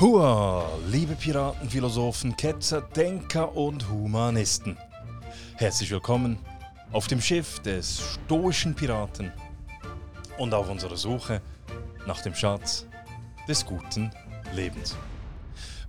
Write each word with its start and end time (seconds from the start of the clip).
Hua, 0.00 0.78
liebe 0.86 1.16
Piraten, 1.16 1.68
Philosophen, 1.68 2.36
Ketzer, 2.36 2.82
Denker 2.82 3.56
und 3.56 3.88
Humanisten. 3.88 4.78
Herzlich 5.56 5.90
willkommen 5.90 6.38
auf 6.92 7.08
dem 7.08 7.20
Schiff 7.20 7.58
des 7.62 8.00
stoischen 8.00 8.76
Piraten 8.76 9.32
und 10.38 10.54
auf 10.54 10.70
unserer 10.70 10.96
Suche 10.96 11.42
nach 12.06 12.22
dem 12.22 12.32
Schatz 12.32 12.86
des 13.48 13.66
guten 13.66 14.12
Lebens. 14.54 14.96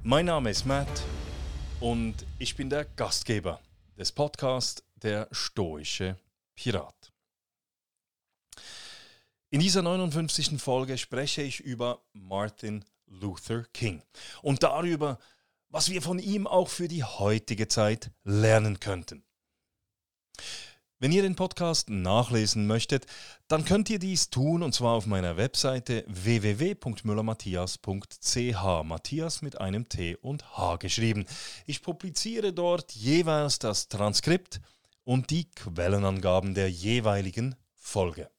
Mein 0.01 0.25
Name 0.25 0.49
ist 0.49 0.65
Matt 0.65 1.03
und 1.79 2.15
ich 2.39 2.55
bin 2.55 2.67
der 2.67 2.85
Gastgeber 2.85 3.61
des 3.95 4.11
Podcasts 4.11 4.83
Der 4.95 5.27
stoische 5.31 6.17
Pirat. 6.55 7.11
In 9.51 9.59
dieser 9.59 9.83
59. 9.83 10.59
Folge 10.59 10.97
spreche 10.97 11.43
ich 11.43 11.59
über 11.59 12.01
Martin 12.13 12.83
Luther 13.09 13.65
King 13.73 14.01
und 14.41 14.63
darüber, 14.63 15.19
was 15.69 15.89
wir 15.89 16.01
von 16.01 16.19
ihm 16.19 16.47
auch 16.47 16.69
für 16.69 16.87
die 16.87 17.03
heutige 17.03 17.67
Zeit 17.67 18.11
lernen 18.23 18.79
könnten. 18.79 19.23
Wenn 21.01 21.13
ihr 21.13 21.21
den 21.21 21.37
Podcast 21.37 21.89
nachlesen 21.89 22.67
möchtet, 22.67 23.05
dann 23.47 23.63
könnt 23.63 23.89
ihr 23.89 23.99
dies 23.99 24.31
tun 24.31 24.63
und 24.63 24.73
zwar 24.73 24.95
auf 24.95 25.05
meiner 25.05 25.37
Webseite 25.37 26.03
www.müllermatthias.ch. 26.07 28.83
Matthias 28.83 29.41
mit 29.41 29.61
einem 29.61 29.87
T 29.87 30.17
und 30.17 30.57
H 30.57 30.75
geschrieben. 30.75 31.25
Ich 31.65 31.81
publiziere 31.81 32.51
dort 32.51 32.91
jeweils 32.91 33.59
das 33.59 33.87
Transkript 33.87 34.59
und 35.05 35.29
die 35.29 35.49
Quellenangaben 35.49 36.53
der 36.53 36.69
jeweiligen 36.69 37.55
Folge. 37.75 38.29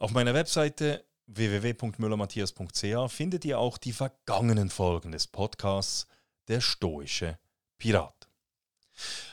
Auf 0.00 0.10
meiner 0.10 0.34
Webseite 0.34 1.04
www.müllermatthias.ch 1.26 3.12
findet 3.12 3.44
ihr 3.44 3.58
auch 3.58 3.78
die 3.78 3.92
vergangenen 3.92 4.70
Folgen 4.70 5.12
des 5.12 5.26
Podcasts 5.26 6.06
Der 6.48 6.60
stoische 6.60 7.38
Pirat. 7.78 8.28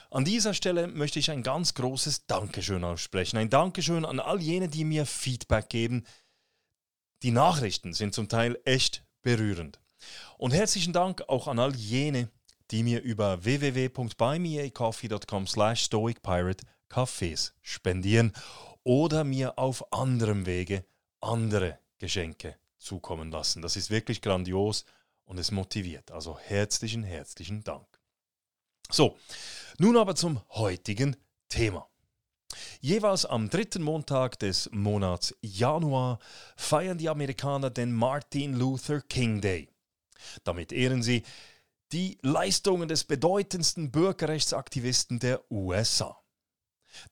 An 0.09 0.25
dieser 0.25 0.53
Stelle 0.53 0.88
möchte 0.88 1.19
ich 1.19 1.31
ein 1.31 1.44
ganz 1.44 1.73
großes 1.73 2.27
Dankeschön 2.27 2.83
aussprechen. 2.83 3.38
Ein 3.38 3.50
Dankeschön 3.50 4.05
an 4.05 4.19
all 4.19 4.41
jene, 4.41 4.67
die 4.67 4.85
mir 4.85 5.05
Feedback 5.05 5.69
geben. 5.69 6.05
Die 7.23 7.31
Nachrichten 7.31 7.94
sind 7.94 8.13
zum 8.13 8.30
Teil 8.30 8.59
echt 8.66 9.03
berührend. 9.22 9.80
Und 10.38 10.53
herzlichen 10.53 10.94
Dank 10.94 11.23
auch 11.30 11.47
an 11.47 11.59
all 11.59 11.75
jene, 11.75 12.30
die 12.72 12.83
mir 12.83 13.02
über 13.02 13.44
www.buymeacoffee.com 13.44 15.47
slash 15.47 15.83
stoicpirate 15.83 16.66
Kaffees 16.89 17.53
spendieren 17.61 18.33
oder 18.83 19.23
mir 19.23 19.57
auf 19.57 19.94
anderem 19.94 20.45
Wege 20.45 20.85
andere 21.22 21.80
Geschenke 22.03 22.57
zukommen 22.79 23.31
lassen. 23.31 23.61
Das 23.61 23.77
ist 23.77 23.89
wirklich 23.89 24.21
grandios 24.21 24.83
und 25.23 25.37
es 25.37 25.51
motiviert. 25.51 26.11
Also 26.11 26.37
herzlichen, 26.37 27.01
herzlichen 27.01 27.63
Dank. 27.63 27.87
So, 28.91 29.17
nun 29.77 29.95
aber 29.95 30.13
zum 30.13 30.41
heutigen 30.49 31.15
Thema. 31.47 31.87
Jeweils 32.81 33.25
am 33.25 33.49
dritten 33.49 33.83
Montag 33.83 34.37
des 34.39 34.69
Monats 34.73 35.33
Januar 35.41 36.19
feiern 36.57 36.97
die 36.97 37.07
Amerikaner 37.07 37.69
den 37.69 37.93
Martin 37.93 38.53
Luther 38.53 38.99
King 38.99 39.39
Day. 39.39 39.69
Damit 40.43 40.73
ehren 40.73 41.03
sie 41.03 41.23
die 41.93 42.17
Leistungen 42.21 42.89
des 42.89 43.05
bedeutendsten 43.05 43.91
Bürgerrechtsaktivisten 43.91 45.19
der 45.19 45.49
USA. 45.49 46.21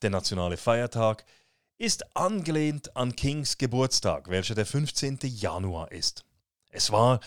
Der 0.02 0.10
nationale 0.10 0.58
Feiertag 0.58 1.24
ist 1.24 1.41
angelehnt 2.16 2.96
an 2.96 3.16
Kings 3.16 3.58
Geburtstag, 3.58 4.30
welcher 4.30 4.54
der 4.54 4.68
15. 4.68 5.18
Januar 5.24 5.92
ist. 5.92 6.24
Es 6.70 6.92
war 6.92 7.20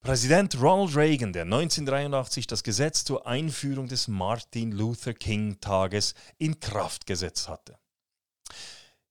Präsident 0.00 0.60
Ronald 0.60 0.96
Reagan, 0.96 1.32
der 1.32 1.44
1983 1.44 2.48
das 2.48 2.64
Gesetz 2.64 3.04
zur 3.04 3.28
Einführung 3.28 3.86
des 3.86 4.08
Martin 4.08 4.72
Luther 4.72 5.14
King 5.14 5.60
Tages 5.60 6.14
in 6.36 6.58
Kraft 6.58 7.06
gesetzt 7.06 7.48
hatte. 7.48 7.78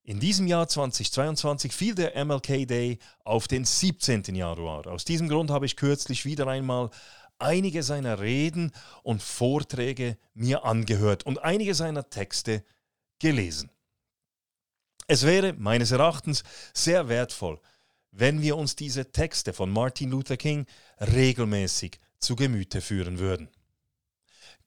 In 0.03 0.19
diesem 0.19 0.45
Jahr 0.45 0.67
2022 0.67 1.71
fiel 1.71 1.95
der 1.95 2.25
MLK 2.25 2.67
Day 2.67 2.99
auf 3.23 3.47
den 3.47 3.63
17. 3.63 4.23
Januar. 4.35 4.87
Aus 4.87 5.05
diesem 5.05 5.29
Grund 5.29 5.51
habe 5.51 5.65
ich 5.65 5.77
kürzlich 5.77 6.25
wieder 6.25 6.47
einmal 6.47 6.89
einige 7.39 7.81
seiner 7.81 8.19
Reden 8.19 8.73
und 9.03 9.23
Vorträge 9.23 10.17
mir 10.33 10.65
angehört 10.65 11.25
und 11.25 11.37
einige 11.39 11.75
seiner 11.75 12.09
Texte 12.09 12.65
gelesen. 13.19 13.71
Es 15.07 15.23
wäre 15.23 15.53
meines 15.53 15.91
Erachtens 15.91 16.43
sehr 16.73 17.07
wertvoll, 17.09 17.59
wenn 18.11 18.41
wir 18.41 18.57
uns 18.57 18.75
diese 18.75 19.11
Texte 19.11 19.53
von 19.53 19.69
Martin 19.69 20.09
Luther 20.09 20.37
King 20.37 20.65
regelmäßig 20.99 21.99
zu 22.19 22.35
Gemüte 22.35 22.81
führen 22.81 23.19
würden. 23.19 23.49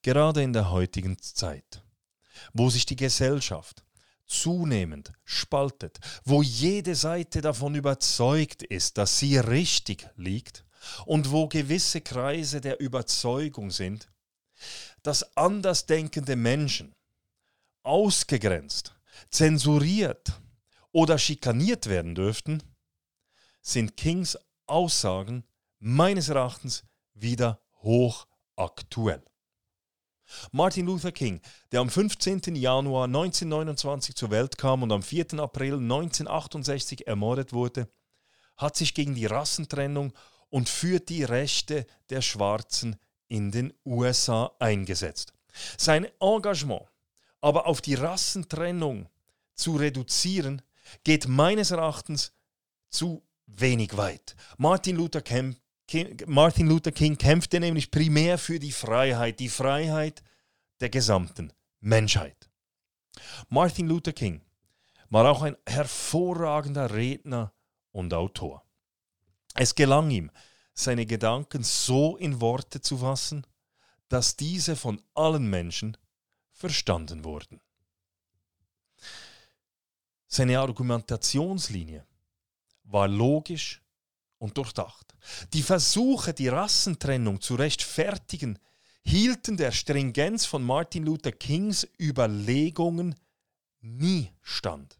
Gerade 0.02 0.42
in 0.42 0.52
der 0.52 0.70
heutigen 0.70 1.18
Zeit, 1.18 1.82
wo 2.52 2.70
sich 2.70 2.86
die 2.86 2.96
Gesellschaft 2.96 3.84
zunehmend 4.26 5.12
spaltet, 5.24 5.98
wo 6.24 6.42
jede 6.42 6.94
Seite 6.94 7.40
davon 7.40 7.74
überzeugt 7.74 8.62
ist, 8.62 8.98
dass 8.98 9.18
sie 9.18 9.38
richtig 9.38 10.08
liegt 10.16 10.64
und 11.06 11.32
wo 11.32 11.48
gewisse 11.48 12.00
Kreise 12.00 12.60
der 12.60 12.78
Überzeugung 12.78 13.70
sind, 13.70 14.08
dass 15.02 15.36
andersdenkende 15.36 16.36
Menschen 16.36 16.94
ausgegrenzt, 17.82 18.94
zensuriert 19.30 20.32
oder 20.92 21.18
schikaniert 21.18 21.86
werden 21.86 22.14
dürften, 22.14 22.62
sind 23.62 23.96
Kings 23.96 24.38
Aussagen 24.66 25.44
meines 25.78 26.28
Erachtens 26.28 26.84
wieder 27.14 27.60
hochaktuell. 27.82 29.22
Martin 30.52 30.86
Luther 30.86 31.12
King, 31.12 31.40
der 31.72 31.80
am 31.80 31.88
15. 31.88 32.54
Januar 32.54 33.04
1929 33.04 34.14
zur 34.14 34.30
Welt 34.30 34.58
kam 34.58 34.82
und 34.82 34.92
am 34.92 35.02
4. 35.02 35.34
April 35.40 35.74
1968 35.74 37.06
ermordet 37.06 37.52
wurde, 37.52 37.88
hat 38.56 38.76
sich 38.76 38.92
gegen 38.94 39.14
die 39.14 39.26
Rassentrennung 39.26 40.12
und 40.50 40.68
für 40.68 41.00
die 41.00 41.24
Rechte 41.24 41.86
der 42.10 42.20
Schwarzen 42.20 42.96
in 43.28 43.50
den 43.50 43.72
USA 43.84 44.50
eingesetzt. 44.58 45.32
Sein 45.76 46.06
Engagement 46.20 46.86
aber 47.40 47.66
auf 47.66 47.80
die 47.80 47.94
Rassentrennung 47.94 49.08
zu 49.54 49.76
reduzieren, 49.76 50.62
geht 51.04 51.28
meines 51.28 51.70
Erachtens 51.70 52.32
zu 52.90 53.22
wenig 53.46 53.96
weit. 53.96 54.36
Martin 54.56 54.96
Luther, 54.96 55.22
King, 55.22 55.56
Martin 56.26 56.68
Luther 56.68 56.92
King 56.92 57.16
kämpfte 57.16 57.60
nämlich 57.60 57.90
primär 57.90 58.38
für 58.38 58.58
die 58.58 58.72
Freiheit, 58.72 59.40
die 59.40 59.48
Freiheit 59.48 60.22
der 60.80 60.90
gesamten 60.90 61.52
Menschheit. 61.80 62.48
Martin 63.48 63.88
Luther 63.88 64.12
King 64.12 64.42
war 65.10 65.30
auch 65.30 65.42
ein 65.42 65.56
hervorragender 65.66 66.92
Redner 66.92 67.52
und 67.92 68.14
Autor. 68.14 68.64
Es 69.54 69.74
gelang 69.74 70.10
ihm, 70.10 70.30
seine 70.74 71.06
Gedanken 71.06 71.64
so 71.64 72.16
in 72.16 72.40
Worte 72.40 72.80
zu 72.80 72.98
fassen, 72.98 73.46
dass 74.08 74.36
diese 74.36 74.76
von 74.76 75.02
allen 75.14 75.48
Menschen 75.50 75.96
verstanden 76.58 77.24
wurden. 77.24 77.60
Seine 80.26 80.58
Argumentationslinie 80.58 82.04
war 82.82 83.08
logisch 83.08 83.80
und 84.38 84.56
durchdacht. 84.56 85.14
Die 85.52 85.62
Versuche, 85.62 86.34
die 86.34 86.48
Rassentrennung 86.48 87.40
zu 87.40 87.54
rechtfertigen, 87.54 88.58
hielten 89.02 89.56
der 89.56 89.72
Stringenz 89.72 90.44
von 90.44 90.62
Martin 90.62 91.04
Luther 91.04 91.32
Kings 91.32 91.86
Überlegungen 91.98 93.14
nie 93.80 94.32
stand. 94.42 94.98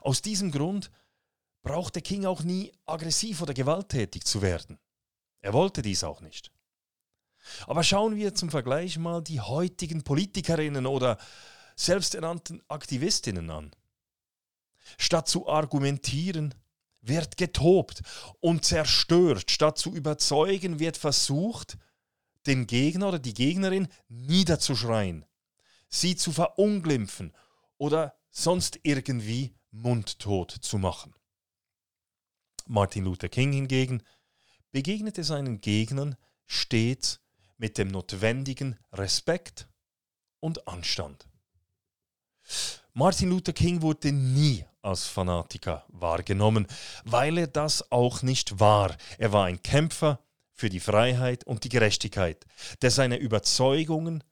Aus 0.00 0.22
diesem 0.22 0.50
Grund 0.50 0.90
brauchte 1.62 2.00
King 2.00 2.24
auch 2.24 2.42
nie 2.42 2.72
aggressiv 2.86 3.42
oder 3.42 3.54
gewalttätig 3.54 4.24
zu 4.24 4.42
werden. 4.42 4.78
Er 5.40 5.52
wollte 5.52 5.82
dies 5.82 6.02
auch 6.02 6.20
nicht. 6.20 6.50
Aber 7.66 7.82
schauen 7.82 8.16
wir 8.16 8.34
zum 8.34 8.50
Vergleich 8.50 8.98
mal 8.98 9.22
die 9.22 9.40
heutigen 9.40 10.02
Politikerinnen 10.02 10.86
oder 10.86 11.18
selbsternannten 11.76 12.62
Aktivistinnen 12.68 13.50
an. 13.50 13.70
Statt 14.98 15.28
zu 15.28 15.48
argumentieren, 15.48 16.54
wird 17.00 17.36
getobt 17.36 18.02
und 18.40 18.64
zerstört. 18.64 19.50
Statt 19.50 19.78
zu 19.78 19.94
überzeugen, 19.94 20.78
wird 20.78 20.96
versucht, 20.96 21.78
den 22.46 22.66
Gegner 22.66 23.08
oder 23.08 23.18
die 23.18 23.34
Gegnerin 23.34 23.88
niederzuschreien, 24.08 25.24
sie 25.88 26.16
zu 26.16 26.32
verunglimpfen 26.32 27.32
oder 27.76 28.14
sonst 28.30 28.80
irgendwie 28.82 29.54
mundtot 29.70 30.50
zu 30.50 30.78
machen. 30.78 31.14
Martin 32.66 33.04
Luther 33.04 33.28
King 33.28 33.52
hingegen 33.52 34.02
begegnete 34.72 35.24
seinen 35.24 35.60
Gegnern 35.60 36.16
stets 36.46 37.20
mit 37.58 37.76
dem 37.76 37.88
notwendigen 37.88 38.78
Respekt 38.92 39.68
und 40.40 40.66
Anstand. 40.66 41.28
Martin 42.94 43.28
Luther 43.28 43.52
King 43.52 43.82
wurde 43.82 44.12
nie 44.12 44.64
als 44.82 45.06
Fanatiker 45.06 45.84
wahrgenommen, 45.88 46.66
weil 47.04 47.38
er 47.38 47.46
das 47.46 47.92
auch 47.92 48.22
nicht 48.22 48.58
war. 48.58 48.96
Er 49.18 49.32
war 49.32 49.44
ein 49.44 49.62
Kämpfer 49.62 50.20
für 50.52 50.68
die 50.68 50.80
Freiheit 50.80 51.44
und 51.44 51.64
die 51.64 51.68
Gerechtigkeit, 51.68 52.44
der 52.82 52.90
seine 52.90 53.16
Überzeugungen 53.16 54.24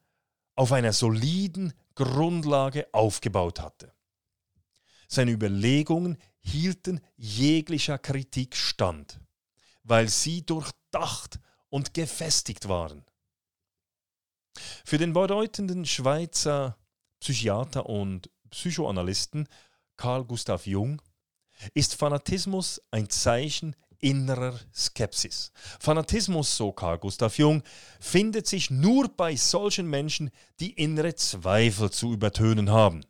auf 0.55 0.73
einer 0.73 0.93
soliden 0.93 1.73
Grundlage 1.95 2.89
aufgebaut 2.93 3.61
hatte. 3.61 3.93
Seine 5.09 5.31
Überlegungen 5.31 6.19
hielten 6.41 7.01
jeglicher 7.17 7.99
Kritik 7.99 8.57
stand, 8.57 9.21
weil 9.85 10.09
sie 10.09 10.45
durchdacht 10.45 11.39
und 11.69 11.95
gefestigt 11.95 12.69
waren. 12.69 13.05
Für 14.85 14.99
den 14.99 15.13
bedeutenden 15.13 15.85
Schweizer 15.85 16.77
Psychiater 17.21 17.87
und 17.87 18.31
Psychoanalysten 18.51 19.49
Carl 19.97 20.25
Gustav 20.25 20.67
Jung 20.67 21.01
ist 21.75 21.95
Fanatismus 21.95 22.81
ein 22.91 23.09
Zeichen 23.09 23.75
innerer 23.99 24.59
Skepsis. 24.75 25.53
Fanatismus, 25.81 26.57
so 26.57 26.73
Carl 26.73 26.99
Gustav 26.99 27.39
Jung, 27.39 27.63
findet 27.99 28.47
sich 28.47 28.71
nur 28.71 29.09
bei 29.09 29.37
solchen 29.37 29.89
Menschen, 29.89 30.31
die 30.61 30.73
innere 30.73 31.15
Zweifel 31.15 31.91
zu 31.91 32.13
übertönen 32.13 32.71
haben. 32.71 33.05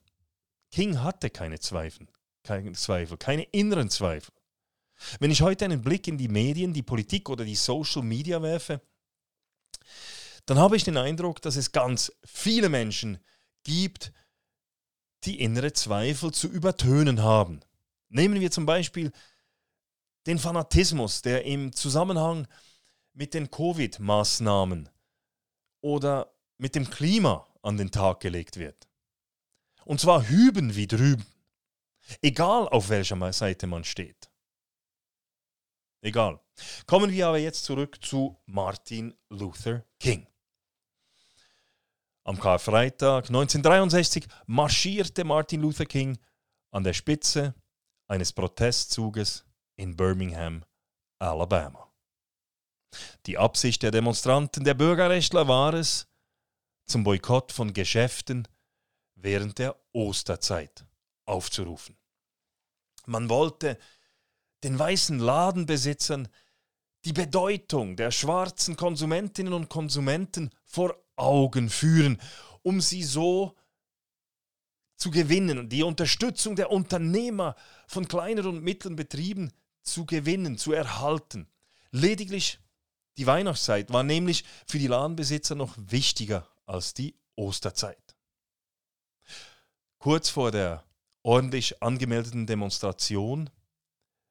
King 0.70 1.02
hatte 1.02 1.30
keine 1.30 1.58
Zweifel, 1.58 2.06
keine 2.42 2.72
Zweifel, 2.72 3.16
keine 3.16 3.42
inneren 3.44 3.90
Zweifel. 3.90 4.32
Wenn 5.20 5.30
ich 5.30 5.42
heute 5.42 5.64
einen 5.64 5.82
Blick 5.82 6.08
in 6.08 6.18
die 6.18 6.28
Medien, 6.28 6.72
die 6.72 6.82
Politik 6.82 7.28
oder 7.28 7.44
die 7.44 7.54
Social 7.54 8.02
Media 8.02 8.40
werfe, 8.40 8.80
dann 10.46 10.58
habe 10.58 10.76
ich 10.76 10.84
den 10.84 10.96
Eindruck, 10.96 11.42
dass 11.42 11.56
es 11.56 11.72
ganz 11.72 12.12
viele 12.24 12.68
Menschen 12.68 13.18
gibt, 13.64 14.12
die 15.24 15.40
innere 15.40 15.72
Zweifel 15.72 16.32
zu 16.32 16.48
übertönen 16.48 17.22
haben. 17.22 17.60
Nehmen 18.08 18.40
wir 18.40 18.50
zum 18.50 18.64
Beispiel 18.64 19.12
den 20.26 20.38
Fanatismus, 20.38 21.22
der 21.22 21.44
im 21.44 21.72
Zusammenhang 21.72 22.46
mit 23.12 23.34
den 23.34 23.50
Covid-Maßnahmen 23.50 24.88
oder 25.80 26.32
mit 26.58 26.74
dem 26.74 26.88
Klima 26.88 27.46
an 27.62 27.76
den 27.76 27.90
Tag 27.90 28.20
gelegt 28.20 28.56
wird. 28.56 28.88
Und 29.84 30.00
zwar 30.00 30.28
hüben 30.28 30.76
wie 30.76 30.86
drüben. 30.86 31.26
Egal 32.22 32.68
auf 32.68 32.88
welcher 32.88 33.32
Seite 33.32 33.66
man 33.66 33.84
steht. 33.84 34.30
Egal. 36.02 36.40
Kommen 36.86 37.10
wir 37.10 37.26
aber 37.26 37.38
jetzt 37.38 37.64
zurück 37.64 37.98
zu 38.04 38.36
Martin 38.46 39.14
Luther 39.28 39.84
King. 39.98 40.26
Am 42.26 42.40
Karfreitag 42.40 43.26
1963 43.28 44.26
marschierte 44.46 45.22
Martin 45.22 45.60
Luther 45.60 45.86
King 45.86 46.18
an 46.72 46.82
der 46.82 46.92
Spitze 46.92 47.54
eines 48.08 48.32
Protestzuges 48.32 49.44
in 49.76 49.96
Birmingham, 49.96 50.64
Alabama. 51.20 51.88
Die 53.26 53.38
Absicht 53.38 53.84
der 53.84 53.92
Demonstranten, 53.92 54.64
der 54.64 54.74
Bürgerrechtler 54.74 55.46
war 55.46 55.74
es, 55.74 56.08
zum 56.86 57.04
Boykott 57.04 57.52
von 57.52 57.72
Geschäften 57.72 58.48
während 59.14 59.60
der 59.60 59.76
Osterzeit 59.92 60.84
aufzurufen. 61.26 61.96
Man 63.06 63.28
wollte 63.28 63.78
den 64.64 64.76
weißen 64.76 65.20
Ladenbesitzern 65.20 66.26
die 67.04 67.12
Bedeutung 67.12 67.94
der 67.94 68.10
schwarzen 68.10 68.74
Konsumentinnen 68.74 69.52
und 69.52 69.68
Konsumenten 69.68 70.50
vor 70.64 71.05
Augen 71.16 71.70
führen, 71.70 72.20
um 72.62 72.80
sie 72.80 73.02
so 73.02 73.56
zu 74.96 75.10
gewinnen, 75.10 75.68
die 75.68 75.82
Unterstützung 75.82 76.56
der 76.56 76.70
Unternehmer 76.70 77.54
von 77.86 78.08
kleinen 78.08 78.46
und 78.46 78.62
mittleren 78.62 78.96
Betrieben 78.96 79.52
zu 79.82 80.06
gewinnen, 80.06 80.58
zu 80.58 80.72
erhalten. 80.72 81.48
Lediglich 81.90 82.58
die 83.18 83.26
Weihnachtszeit 83.26 83.92
war 83.92 84.02
nämlich 84.02 84.44
für 84.66 84.78
die 84.78 84.88
Ladenbesitzer 84.88 85.54
noch 85.54 85.74
wichtiger 85.78 86.48
als 86.66 86.92
die 86.92 87.14
Osterzeit. 87.34 88.16
Kurz 89.98 90.28
vor 90.28 90.50
der 90.50 90.84
ordentlich 91.22 91.82
angemeldeten 91.82 92.46
Demonstration 92.46 93.50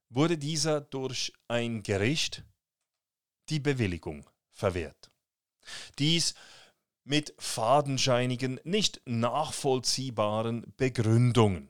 wurde 0.10 0.38
dieser 0.38 0.82
durch 0.82 1.34
ein 1.48 1.84
Gericht 1.84 2.44
die 3.50 3.60
Bewilligung 3.60 4.30
verwehrt. 4.52 5.12
Dies 5.98 6.36
mit 7.06 7.34
fadenscheinigen, 7.38 8.60
nicht 8.64 9.02
nachvollziehbaren 9.06 10.74
Begründungen. 10.76 11.70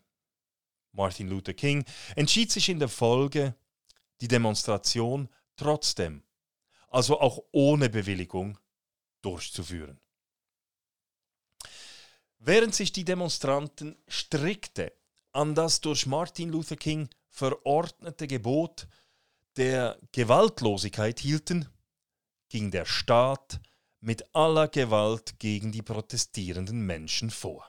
Martin 0.93 1.27
Luther 1.27 1.53
King 1.53 1.83
entschied 2.15 2.51
sich 2.51 2.69
in 2.69 2.79
der 2.79 2.89
Folge, 2.89 3.53
die 4.21 4.29
Demonstration 4.29 5.29
trotzdem, 5.57 6.23
also 6.87 7.19
auch 7.19 7.43
ohne 7.51 7.89
Bewilligung, 7.89 8.57
durchzuführen. 9.21 9.99
Während 12.39 12.73
sich 12.73 12.91
die 12.91 13.03
Demonstranten 13.03 13.97
strikte 14.07 14.93
an 15.33 15.53
das 15.53 15.81
durch 15.81 16.05
Martin 16.05 16.49
Luther 16.49 16.77
King 16.77 17.09
verordnete 17.27 18.27
Gebot 18.27 18.87
der 19.57 19.99
Gewaltlosigkeit 20.13 21.19
hielten, 21.19 21.67
ging 22.47 22.71
der 22.71 22.85
Staat 22.85 23.59
mit 24.06 24.36
aller 24.36 24.68
Gewalt 24.68 25.40
gegen 25.40 25.72
die 25.72 25.81
protestierenden 25.81 26.86
Menschen 26.86 27.31
vor. 27.31 27.68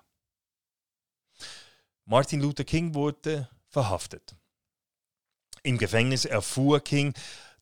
Martin 2.04 2.40
Luther 2.40 2.64
King 2.64 2.94
wurde 2.94 3.48
verhaftet. 3.68 4.36
Im 5.62 5.78
Gefängnis 5.78 6.26
erfuhr 6.26 6.80
King, 6.80 7.14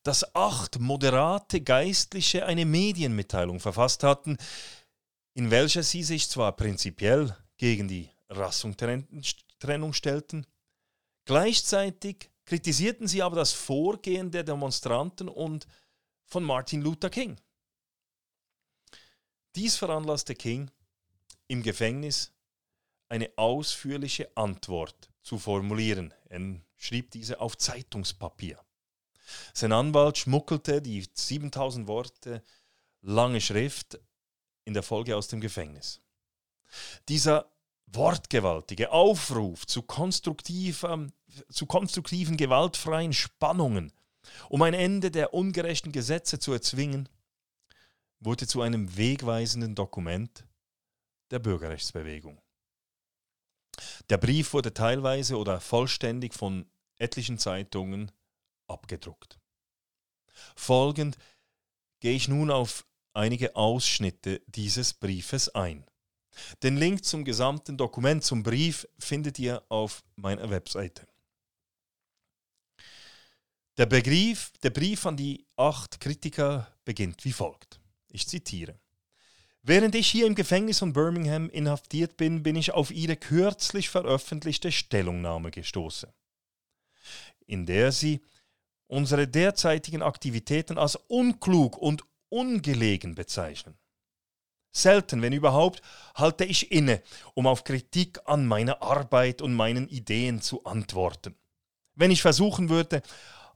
dass 0.03 0.35
acht 0.35 0.81
moderate 0.81 1.61
Geistliche 1.61 2.47
eine 2.47 2.67
Medienmitteilung 2.67 3.61
verfasst 3.61 4.03
hatten, 4.03 4.37
in 5.35 5.53
welcher 5.53 5.85
sie 5.85 6.03
sich 6.03 6.29
zwar 6.29 6.53
prinzipiell 6.53 7.37
gegen 7.57 7.87
die 7.87 8.11
Rassungtrennung 8.29 9.93
stellten, 9.93 10.47
gleichzeitig 11.25 12.29
kritisierten 12.45 13.07
sie 13.07 13.23
aber 13.23 13.37
das 13.37 13.53
Vorgehen 13.53 14.33
der 14.33 14.43
Demonstranten 14.43 15.29
und 15.29 15.67
von 16.27 16.43
Martin 16.43 16.83
Luther 16.83 17.09
King. 17.09 17.39
Dies 19.55 19.77
veranlasste 19.77 20.35
King, 20.35 20.71
im 21.47 21.63
Gefängnis 21.63 22.33
eine 23.09 23.31
ausführliche 23.37 24.37
Antwort 24.37 25.11
zu 25.23 25.39
formulieren. 25.39 26.13
Er 26.29 26.41
schrieb 26.77 27.13
diese 27.13 27.41
auf 27.41 27.57
Zeitungspapier. 27.57 28.59
Sein 29.53 29.73
Anwalt 29.73 30.19
schmuggelte 30.19 30.83
die 30.83 31.07
7000 31.13 31.87
Worte 31.87 32.43
lange 33.03 33.41
Schrift 33.41 34.01
in 34.65 34.75
der 34.75 34.83
Folge 34.83 35.17
aus 35.17 35.29
dem 35.29 35.41
Gefängnis. 35.41 36.01
Dieser 37.09 37.49
wortgewaltige 37.87 38.91
Aufruf 38.91 39.67
zu, 39.67 39.83
konstruktiven, 39.83 41.13
zu 41.49 41.67
konstruktiven 41.67 42.37
gewaltfreien 42.37 43.13
Spannungen, 43.13 43.93
um 44.49 44.63
ein 44.63 44.75
Ende 44.75 45.13
der 45.13 45.33
ungerechten 45.33 45.93
Gesetze 45.93 46.41
zu 46.41 46.53
erzwingen, 46.53 47.09
wurde 48.25 48.47
zu 48.47 48.63
einem 48.63 48.97
wegweisenden 48.97 49.75
Dokument 49.75 50.45
der 51.31 51.39
Bürgerrechtsbewegung. 51.39 52.41
Der 54.09 54.19
Brief 54.19 54.53
wurde 54.53 54.73
teilweise 54.73 55.37
oder 55.37 55.61
vollständig 55.61 56.35
von 56.35 56.67
etlichen 56.97 57.39
Zeitungen 57.39 58.13
abgedruckt. 58.67 59.39
Folgend 60.57 61.19
gehe 62.01 62.15
ich 62.15 62.29
nun 62.29 62.51
auf 62.51 62.87
einige 63.13 63.57
Ausschnitte 63.57 64.43
dieses 64.47 64.95
Briefes 64.95 65.55
ein. 65.55 65.85
Den 66.63 66.77
Link 66.77 67.05
zum 67.05 67.25
gesamten 67.25 67.77
Dokument, 67.77 68.25
zum 68.25 68.43
Brief, 68.43 68.89
findet 68.99 69.39
ihr 69.39 69.63
auf 69.69 70.05
meiner 70.17 70.51
Webseite. 70.51 71.07
Der, 73.77 73.87
Begriff, 73.87 74.53
der 74.63 74.71
Brief 74.71 75.07
an 75.07 75.17
die 75.17 75.47
acht 75.57 76.01
Kritiker 76.01 76.73
beginnt 76.85 77.25
wie 77.25 77.33
folgt. 77.33 77.81
Ich 78.15 78.29
zitiere. 78.29 78.79
Während 79.65 79.97
ich 79.97 80.07
hier 80.07 80.29
im 80.29 80.37
Gefängnis 80.37 80.79
von 80.79 80.93
Birmingham 80.93 81.51
inhaftiert 81.51 82.17
bin, 82.17 82.45
bin 82.45 82.55
ich 82.55 82.71
auf 82.71 82.93
Ihre 82.93 83.17
kürzlich 83.17 83.89
veröffentlichte 83.89 84.71
Stellungnahme 84.71 85.51
gestoßen, 85.51 86.11
in 87.47 87.67
der 87.67 87.91
Sie 87.91 88.21
unsere 88.87 89.27
derzeitigen 89.27 90.01
Aktivitäten 90.01 90.79
als 90.79 90.95
unklug 90.95 91.77
und 91.77 92.05
ungelegen 92.29 93.17
bezeichnen. 93.17 93.75
Selten, 94.71 95.21
wenn 95.21 95.33
überhaupt, 95.33 95.83
halte 96.15 96.45
ich 96.45 96.71
inne, 96.71 97.03
um 97.35 97.49
auf 97.49 97.65
Kritik 97.65 98.21
an 98.27 98.47
meiner 98.47 98.81
Arbeit 98.81 99.43
und 99.43 99.55
meinen 99.55 99.89
Ideen 99.89 100.41
zu 100.41 100.63
antworten. 100.63 101.35
Wenn 101.97 102.13
ich 102.13 102.23
versuchen 102.23 102.69
würde, 102.69 103.03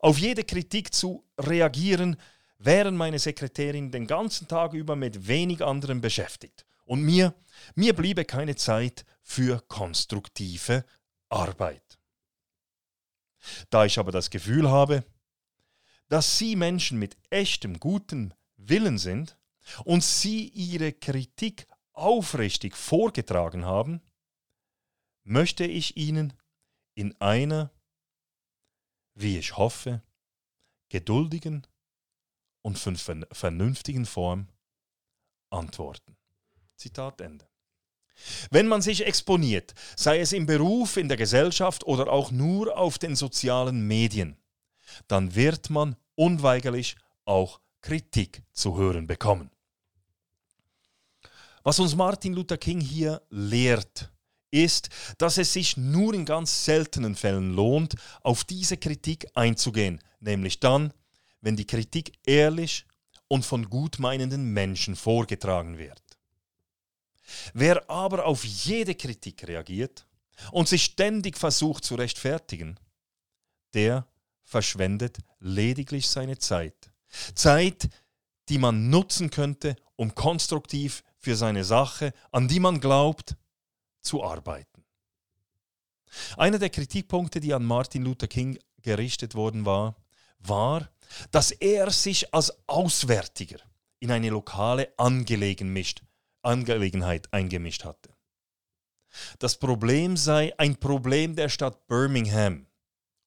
auf 0.01 0.19
jede 0.19 0.43
Kritik 0.43 0.93
zu 0.93 1.25
reagieren, 1.39 2.17
wären 2.59 2.97
meine 2.97 3.19
Sekretärin 3.19 3.91
den 3.91 4.07
ganzen 4.07 4.49
Tag 4.49 4.75
über 4.75 4.97
mit 4.97 5.29
wenig 5.29 5.65
anderem 5.65 6.01
beschäftigt. 6.01 6.67
Und 6.85 7.03
mir, 7.03 7.35
mir 7.75 7.95
bliebe 7.95 8.25
keine 8.25 8.57
Zeit 8.57 9.05
für 9.23 9.61
konstruktive 9.69 10.85
Arbeit. 11.29 11.99
Da 13.71 13.85
ich 13.85 13.99
aber 13.99 14.11
das 14.11 14.31
Gefühl 14.31 14.71
habe, 14.71 15.05
dass 16.09 16.39
Sie 16.39 16.57
Menschen 16.57 16.99
mit 16.99 17.17
echtem 17.31 17.79
guten 17.79 18.35
Willen 18.57 18.99
sind 18.99 19.37
und 19.85 20.03
Sie 20.03 20.49
Ihre 20.49 20.93
Kritik 20.93 21.67
aufrichtig 21.93 22.77
vorgetragen 22.77 23.65
haben, 23.65 24.01
möchte 25.25 25.65
ich 25.65 25.97
Ihnen 25.97 26.33
in 26.95 27.15
einer, 27.21 27.71
wie 29.15 29.39
ich 29.39 29.57
hoffe, 29.57 30.03
geduldigen 30.89 31.67
und 32.77 33.27
vernünftigen 33.33 34.05
Form 34.05 34.49
antworten. 35.51 36.17
Zitat 36.77 37.21
Ende. 37.21 37.47
Wenn 38.51 38.67
man 38.67 38.83
sich 38.83 39.07
exponiert, 39.07 39.75
sei 39.97 40.21
es 40.21 40.33
im 40.33 40.47
Beruf, 40.47 40.97
in 40.97 41.09
der 41.09 41.17
Gesellschaft 41.17 41.85
oder 41.87 42.13
auch 42.13 42.31
nur 42.31 42.77
auf 42.77 42.99
den 42.99 43.17
sozialen 43.17 43.87
Medien, 43.87 44.37
dann 45.07 45.35
wird 45.35 45.71
man 45.71 45.97
unweigerlich 46.15 46.97
auch 47.25 47.61
Kritik 47.81 48.43
zu 48.53 48.77
hören 48.77 49.07
bekommen. 49.07 49.51
Was 51.63 51.79
uns 51.79 51.95
Martin 51.95 52.33
Luther 52.33 52.59
King 52.59 52.81
hier 52.81 53.23
lehrt, 53.31 54.11
ist, 54.51 54.89
dass 55.19 55.39
es 55.39 55.53
sich 55.53 55.77
nur 55.77 56.15
in 56.15 56.25
ganz 56.25 56.65
seltenen 56.65 57.15
Fällen 57.15 57.55
lohnt, 57.55 57.95
auf 58.23 58.45
diese 58.45 58.77
Kritik 58.77 59.29
einzugehen, 59.35 60.01
nämlich 60.21 60.61
dann, 60.61 60.93
wenn 61.41 61.57
die 61.57 61.67
Kritik 61.67 62.13
ehrlich 62.27 62.87
und 63.29 63.45
von 63.45 63.69
gutmeinenden 63.69 64.53
Menschen 64.53 64.97
vorgetragen 64.97 65.79
wird. 65.79 66.03
Wer 67.53 67.89
aber 67.91 68.25
auf 68.25 68.45
jede 68.45 68.95
Kritik 68.95 69.47
reagiert 69.47 70.07
und 70.51 70.69
sich 70.69 70.85
ständig 70.85 71.37
versucht 71.37 71.85
zu 71.85 71.95
rechtfertigen, 71.95 72.79
der 73.75 74.07
verschwendet 74.45 75.19
lediglich 75.41 76.09
seine 76.09 76.39
Zeit. 76.39 76.91
Zeit, 77.35 77.89
die 78.49 78.59
man 78.59 78.89
nutzen 78.89 79.31
könnte, 79.31 79.77
um 79.97 80.15
konstruktiv 80.15 81.03
für 81.19 81.37
seine 81.37 81.65
Sache, 81.65 82.13
an 82.33 82.49
die 82.49 82.61
man 82.61 82.81
glaubt, 82.81 83.37
zu 84.01 84.25
arbeiten. 84.25 84.85
Einer 86.37 86.59
der 86.59 86.71
Kritikpunkte, 86.71 87.41
die 87.41 87.53
an 87.53 87.65
Martin 87.65 88.03
Luther 88.03 88.29
King 88.29 88.59
gerichtet 88.81 89.35
worden 89.35 89.67
war, 89.67 89.97
war, 90.41 90.89
dass 91.31 91.51
er 91.51 91.91
sich 91.91 92.33
als 92.35 92.53
Auswärtiger 92.67 93.59
in 94.01 94.11
eine 94.11 94.31
lokale 94.31 94.93
Angelegenheit 94.97 96.03
eingemischt 97.33 97.85
hatte. 97.85 98.11
Das 99.39 99.59
Problem 99.59 100.17
sei 100.17 100.53
ein 100.59 100.77
Problem 100.77 101.35
der 101.35 101.49
Stadt 101.49 101.87
Birmingham 101.87 102.67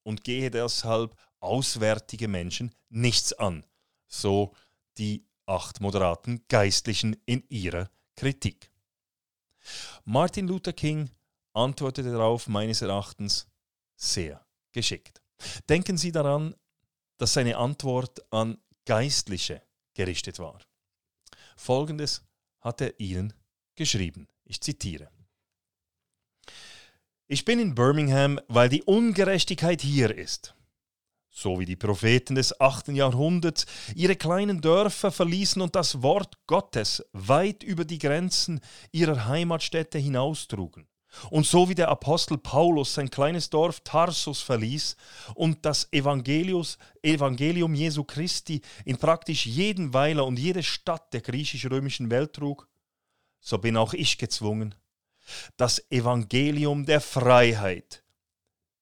und 0.04 0.24
gehe 0.24 0.52
deshalb 0.52 1.16
auswärtige 1.40 2.28
Menschen 2.28 2.74
nichts 2.90 3.34
an, 3.34 3.66
so 4.08 4.54
die 4.98 5.26
acht 5.46 5.82
moderaten 5.82 6.46
Geistlichen 6.48 7.18
in 7.26 7.44
ihrer 7.50 7.90
Kritik. 8.16 8.72
Martin 10.06 10.48
Luther 10.48 10.74
King 10.74 11.10
antwortete 11.54 12.12
darauf 12.12 12.48
meines 12.48 12.82
Erachtens 12.82 13.48
sehr 13.96 14.46
geschickt. 14.72 15.22
Denken 15.68 15.98
Sie 15.98 16.12
daran, 16.12 16.56
dass 17.22 17.34
seine 17.34 17.58
Antwort 17.58 18.26
an 18.34 18.58
Geistliche 18.84 19.62
gerichtet 19.94 20.40
war. 20.40 20.60
Folgendes 21.56 22.24
hat 22.62 22.82
er 22.82 23.00
ihnen 23.00 23.32
geschrieben. 23.76 24.28
Ich 24.44 24.60
zitiere. 24.60 25.08
Ich 27.28 27.46
bin 27.46 27.60
in 27.60 27.76
Birmingham, 27.76 28.40
weil 28.48 28.70
die 28.70 28.82
Ungerechtigkeit 28.82 29.82
hier 29.82 30.18
ist. 30.18 30.56
So 31.30 31.60
wie 31.60 31.66
die 31.66 31.76
Propheten 31.76 32.34
des 32.34 32.60
8. 32.60 32.88
Jahrhunderts 32.88 33.68
ihre 33.94 34.16
kleinen 34.16 34.60
Dörfer 34.60 35.12
verließen 35.12 35.62
und 35.62 35.76
das 35.76 36.02
Wort 36.02 36.40
Gottes 36.48 37.06
weit 37.14 37.62
über 37.62 37.86
die 37.86 38.00
Grenzen 38.00 38.62
ihrer 38.92 39.28
Heimatstätte 39.28 40.00
hinaustrugen. 40.00 40.88
Und 41.30 41.46
so 41.46 41.68
wie 41.68 41.76
der 41.76 41.90
Apostel 41.90 42.38
Paulus 42.38 42.94
sein 42.94 43.10
kleines 43.10 43.50
Dorf 43.50 43.82
Tarsus 43.82 44.42
verließ 44.42 44.96
und 45.36 45.66
das 45.66 45.92
Evangelium 45.92 47.74
Jesu 47.74 48.04
Christi 48.04 48.62
in 48.86 48.98
praktisch 48.98 49.46
jeden 49.46 49.94
Weiler 49.94 50.26
und 50.26 50.40
jede 50.40 50.64
Stadt 50.64 51.14
der 51.14 51.22
griechisch-römischen 51.22 52.10
Welt 52.10 52.34
trug, 52.34 52.68
so 53.40 53.58
bin 53.58 53.76
auch 53.76 53.94
ich 53.94 54.18
gezwungen, 54.18 54.76
das 55.58 55.92
Evangelium 55.92 56.86
der 56.86 57.02
Freiheit 57.02 58.04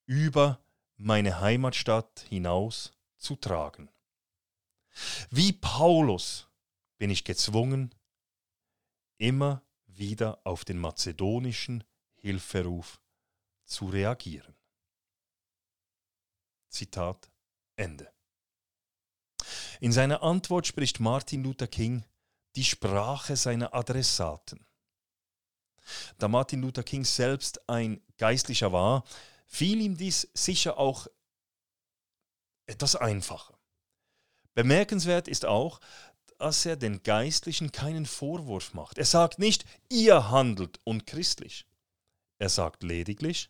über 0.05 0.59
meine 0.97 1.39
Heimatstadt 1.39 2.25
hinaus 2.29 2.91
zu 3.17 3.35
tragen. 3.35 3.89
Wie 5.29 5.53
Paulus 5.53 6.47
bin 6.97 7.09
ich 7.09 7.23
gezwungen, 7.23 7.95
immer 9.17 9.63
wieder 9.85 10.39
auf 10.43 10.65
den 10.65 10.77
mazedonischen 10.77 11.83
Hilferuf 12.21 12.99
zu 13.65 13.87
reagieren. 13.87 14.55
Zitat 16.69 17.29
Ende. 17.75 18.11
In 19.79 19.91
seiner 19.91 20.21
Antwort 20.23 20.67
spricht 20.67 20.99
Martin 20.99 21.43
Luther 21.43 21.67
King 21.67 22.03
die 22.55 22.63
Sprache 22.63 23.35
seiner 23.35 23.73
Adressaten. 23.73 24.65
Da 26.17 26.27
Martin 26.27 26.61
Luther 26.61 26.83
King 26.83 27.05
selbst 27.05 27.67
ein 27.69 28.01
Geistlicher 28.17 28.71
war, 28.71 29.03
fiel 29.45 29.81
ihm 29.81 29.97
dies 29.97 30.29
sicher 30.33 30.77
auch 30.77 31.07
etwas 32.67 32.95
einfacher. 32.95 33.57
Bemerkenswert 34.53 35.27
ist 35.27 35.45
auch, 35.45 35.79
dass 36.37 36.65
er 36.65 36.75
den 36.75 37.03
Geistlichen 37.03 37.71
keinen 37.71 38.05
Vorwurf 38.05 38.73
macht. 38.73 38.97
Er 38.97 39.05
sagt 39.05 39.39
nicht, 39.39 39.65
ihr 39.89 40.29
handelt 40.29 40.79
unchristlich. 40.83 41.65
Er 42.39 42.49
sagt 42.49 42.83
lediglich, 42.83 43.49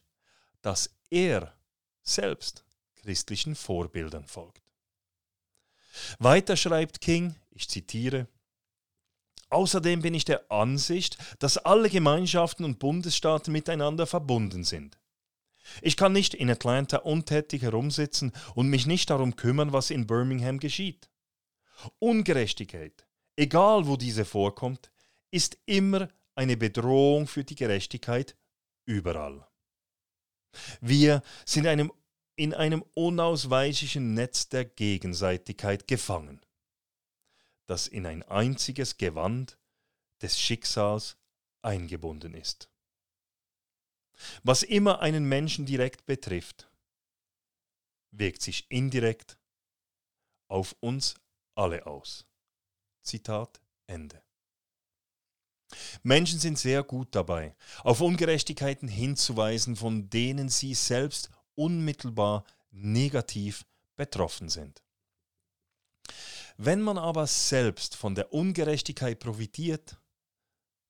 dass 0.61 0.93
er 1.09 1.55
selbst 2.01 2.65
christlichen 2.95 3.55
Vorbildern 3.55 4.25
folgt. 4.25 4.63
Weiter 6.17 6.57
schreibt 6.57 7.01
King, 7.01 7.35
ich 7.51 7.69
zitiere, 7.69 8.27
Außerdem 9.51 10.03
bin 10.03 10.13
ich 10.13 10.25
der 10.25 10.51
Ansicht, 10.51 11.17
dass 11.39 11.57
alle 11.57 11.89
Gemeinschaften 11.89 12.63
und 12.63 12.77
Bundesstaaten 12.77 13.51
miteinander 13.51 14.05
verbunden 14.05 14.63
sind. 14.63 14.99
Ich 15.81 15.97
kann 15.97 16.13
nicht 16.13 16.35
in 16.35 16.49
Atlanta 16.49 16.97
untätig 16.97 17.63
herumsitzen 17.63 18.31
und 18.53 18.69
mich 18.69 18.85
nicht 18.85 19.09
darum 19.09 19.35
kümmern, 19.35 19.73
was 19.73 19.89
in 19.89 20.05
Birmingham 20.05 20.59
geschieht. 20.59 21.09
Ungerechtigkeit, 21.97 23.07
egal 23.35 23.87
wo 23.87 23.97
diese 23.97 24.25
vorkommt, 24.25 24.91
ist 25.31 25.57
immer 25.65 26.09
eine 26.35 26.57
Bedrohung 26.57 27.27
für 27.27 27.43
die 27.43 27.55
Gerechtigkeit 27.55 28.35
überall. 28.89 29.47
Wir 30.81 31.21
sind 31.45 31.67
einem, 31.67 31.93
in 32.35 32.53
einem 32.53 32.83
unausweichlichen 32.95 34.15
Netz 34.15 34.49
der 34.49 34.65
Gegenseitigkeit 34.65 35.87
gefangen, 35.87 36.41
das 37.67 37.87
in 37.87 38.07
ein 38.07 38.23
einziges 38.23 38.97
Gewand 38.97 39.59
des 40.21 40.39
Schicksals 40.39 41.17
eingebunden 41.61 42.33
ist. 42.33 42.69
Was 44.43 44.63
immer 44.63 44.99
einen 44.99 45.29
Menschen 45.29 45.65
direkt 45.65 46.05
betrifft, 46.05 46.69
wirkt 48.11 48.41
sich 48.41 48.69
indirekt 48.69 49.37
auf 50.49 50.75
uns 50.79 51.15
alle 51.55 51.85
aus. 51.85 52.25
Zitat 53.03 53.61
Ende. 53.85 54.21
Menschen 56.03 56.39
sind 56.39 56.57
sehr 56.57 56.83
gut 56.83 57.15
dabei, 57.15 57.55
auf 57.83 58.01
Ungerechtigkeiten 58.01 58.87
hinzuweisen, 58.87 59.75
von 59.75 60.09
denen 60.09 60.49
sie 60.49 60.73
selbst 60.73 61.29
unmittelbar 61.55 62.43
negativ 62.71 63.65
betroffen 63.95 64.49
sind. 64.49 64.83
Wenn 66.57 66.81
man 66.81 66.97
aber 66.97 67.27
selbst 67.27 67.95
von 67.95 68.15
der 68.15 68.33
Ungerechtigkeit 68.33 69.19
profitiert, 69.19 69.97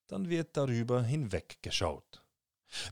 dann 0.08 0.28
wird 0.28 0.56
darüber 0.56 1.02
hinweggeschaut. 1.02 2.24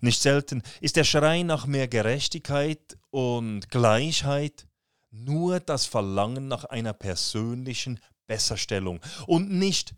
Nicht 0.00 0.20
selten 0.20 0.62
ist 0.80 0.96
der 0.96 1.04
Schrei 1.04 1.42
nach 1.42 1.66
mehr 1.66 1.88
Gerechtigkeit 1.88 2.98
und 3.10 3.68
Gleichheit 3.70 4.68
nur 5.10 5.60
das 5.60 5.86
Verlangen 5.86 6.48
nach 6.48 6.64
einer 6.64 6.92
persönlichen 6.92 8.00
Besserstellung 8.26 9.00
und 9.26 9.50
nicht 9.50 9.94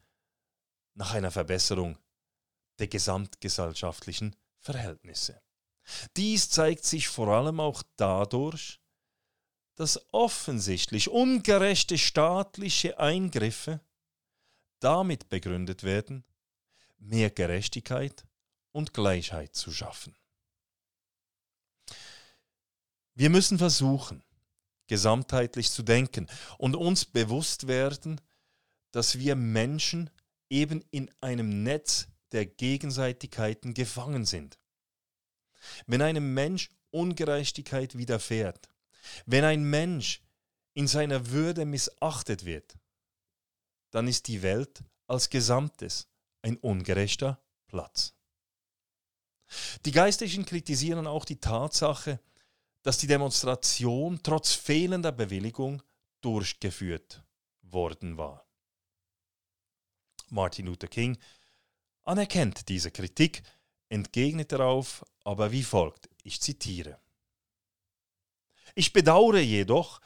nach 0.95 1.15
einer 1.15 1.31
Verbesserung 1.31 1.99
der 2.79 2.89
gesamtgesellschaftlichen 2.89 4.37
Verhältnisse. 4.59 5.41
Dies 6.17 6.51
zeigt 6.51 6.85
sich 6.85 7.09
vor 7.09 7.29
allem 7.29 7.61
auch 7.61 7.83
dadurch, 7.97 8.81
dass 9.75 10.13
offensichtlich 10.13 11.09
ungerechte 11.09 11.97
staatliche 11.97 12.99
Eingriffe 12.99 13.81
damit 14.81 15.29
begründet 15.29 15.83
werden, 15.83 16.25
mehr 16.99 17.31
Gerechtigkeit 17.31 18.27
und 18.73 18.93
Gleichheit 18.93 19.55
zu 19.55 19.73
schaffen. 19.73 20.15
Wir 23.15 23.31
müssen 23.31 23.59
versuchen, 23.59 24.23
gesamtheitlich 24.87 25.71
zu 25.71 25.83
denken 25.83 26.27
und 26.59 26.77
uns 26.77 27.05
bewusst 27.05 27.67
werden, 27.67 28.21
dass 28.93 29.19
wir 29.19 29.37
Menschen 29.37 30.11
eben 30.51 30.85
in 30.91 31.11
einem 31.21 31.63
Netz 31.63 32.09
der 32.33 32.47
Gegenseitigkeiten 32.47 33.75
gefangen 33.75 34.27
sind. 34.27 34.59
Wenn 35.87 36.03
einem 36.03 36.35
Mensch 36.35 36.71
Ungerechtigkeit 36.91 37.97
widerfährt, 37.97 38.69
wenn 39.27 39.45
ein 39.45 39.63
Mensch 39.63 40.23
in 40.75 40.87
seiner 40.87 41.31
Würde 41.31 41.65
missachtet 41.65 42.45
wird, 42.45 42.77
dann 43.91 44.09
ist 44.09 44.29
die 44.29 44.43
Welt 44.43 44.85
als 45.07 45.31
Gesamtes 45.31 46.09
ein 46.43 46.57
ungerechter 46.57 47.43
Platz. 47.67 48.15
Die 49.85 49.93
Geistlichen 49.93 50.45
kritisieren 50.45 51.07
auch 51.07 51.25
die 51.25 51.41
Tatsache, 51.41 52.21
dass 52.83 52.99
die 52.99 53.09
Demonstration 53.09 54.21
trotz 54.23 54.55
fehlender 54.55 55.13
Bewilligung 55.13 55.83
durchgeführt 56.21 57.25
worden 57.63 58.17
war. 58.17 58.50
Martin 60.31 60.67
Luther 60.67 60.89
King 60.89 61.19
anerkennt 62.03 62.69
diese 62.69 62.91
Kritik, 62.91 63.43
entgegnet 63.89 64.53
darauf 64.53 65.05
aber 65.25 65.53
wie 65.53 65.63
folgt, 65.63 66.09
ich 66.23 66.41
zitiere. 66.41 66.99
Ich 68.75 68.93
bedauere 68.93 69.41
jedoch, 69.41 70.01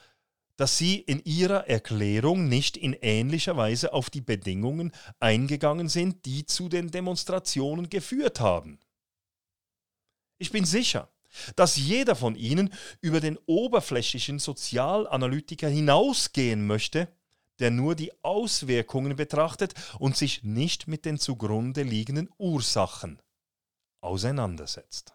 dass 0.57 0.79
Sie 0.79 1.01
in 1.01 1.23
Ihrer 1.25 1.69
Erklärung 1.69 2.49
nicht 2.49 2.77
in 2.77 2.93
ähnlicher 2.93 3.57
Weise 3.57 3.93
auf 3.93 4.11
die 4.11 4.21
Bedingungen 4.21 4.93
eingegangen 5.19 5.89
sind, 5.89 6.25
die 6.27 6.47
zu 6.47 6.69
den 6.69 6.91
Demonstrationen 6.91 7.91
geführt 7.91 8.41
haben. 8.41 8.79
Ich 10.39 10.51
bin 10.51 10.65
sicher, 10.65 11.11
dass 11.57 11.77
jeder 11.77 12.15
von 12.15 12.37
Ihnen 12.37 12.73
über 13.01 13.21
den 13.21 13.39
oberflächlichen 13.47 14.39
Sozialanalytiker 14.39 15.69
hinausgehen 15.69 16.67
möchte, 16.67 17.09
der 17.59 17.71
nur 17.71 17.95
die 17.95 18.13
Auswirkungen 18.23 19.17
betrachtet 19.17 19.75
und 19.99 20.17
sich 20.17 20.43
nicht 20.43 20.89
mit 20.89 21.05
den 21.05 21.19
zugrunde 21.19 21.83
liegenden 21.83 22.29
Ursachen 22.39 23.21
auseinandersetzt. 24.01 25.15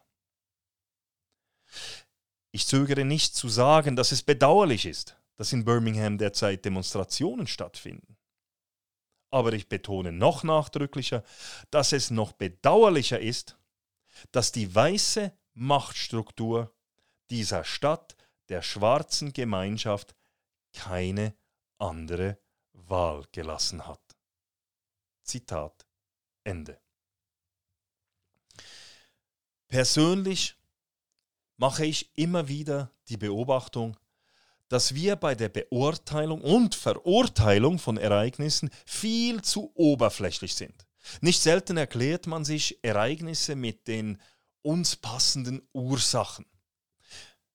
Ich 2.52 2.66
zögere 2.66 3.06
nicht 3.06 3.36
zu 3.36 3.48
sagen, 3.50 3.96
dass 3.96 4.12
es 4.12 4.24
bedauerlich 4.24 4.86
ist, 4.86 5.18
dass 5.36 5.54
in 5.54 5.64
Birmingham 5.66 6.18
derzeit 6.18 6.66
Demonstrationen 6.66 7.46
stattfinden. 7.46 8.18
Aber 9.32 9.54
ich 9.54 9.70
betone 9.70 10.12
noch 10.12 10.44
nachdrücklicher, 10.44 11.24
dass 11.70 11.92
es 11.92 12.10
noch 12.10 12.32
bedauerlicher 12.32 13.20
ist, 13.20 13.58
dass 14.32 14.52
die 14.52 14.74
weiße 14.74 15.32
Machtstruktur 15.54 16.74
dieser 17.30 17.64
Stadt, 17.64 18.16
der 18.50 18.64
schwarzen 18.64 19.34
Gemeinschaft, 19.34 20.16
keine 20.74 21.36
andere 21.80 22.38
Wahl 22.74 23.26
gelassen 23.32 23.88
hat. 23.88 24.02
Zitat 25.24 25.86
Ende. 26.44 26.80
Persönlich 29.68 30.56
mache 31.58 31.86
ich 31.86 32.18
immer 32.18 32.48
wieder 32.48 32.92
die 33.10 33.18
Beobachtung, 33.18 33.98
dass 34.70 34.94
wir 34.96 35.16
bei 35.16 35.36
der 35.36 35.50
Beurteilung 35.50 36.42
und 36.42 36.76
Verurteilung 36.76 37.80
von 37.80 37.98
Ereignissen 37.98 38.70
viel 38.86 39.42
zu 39.42 39.72
oberflächlich 39.76 40.56
sind. 40.56 40.88
Nicht 41.22 41.42
selten 41.42 41.78
erklärt 41.78 42.28
man 42.28 42.46
sich 42.46 42.84
Ereignisse 42.84 43.56
mit 43.56 43.88
den 43.88 44.22
uns 44.62 44.96
passenden 44.96 45.68
Ursachen. 45.74 46.46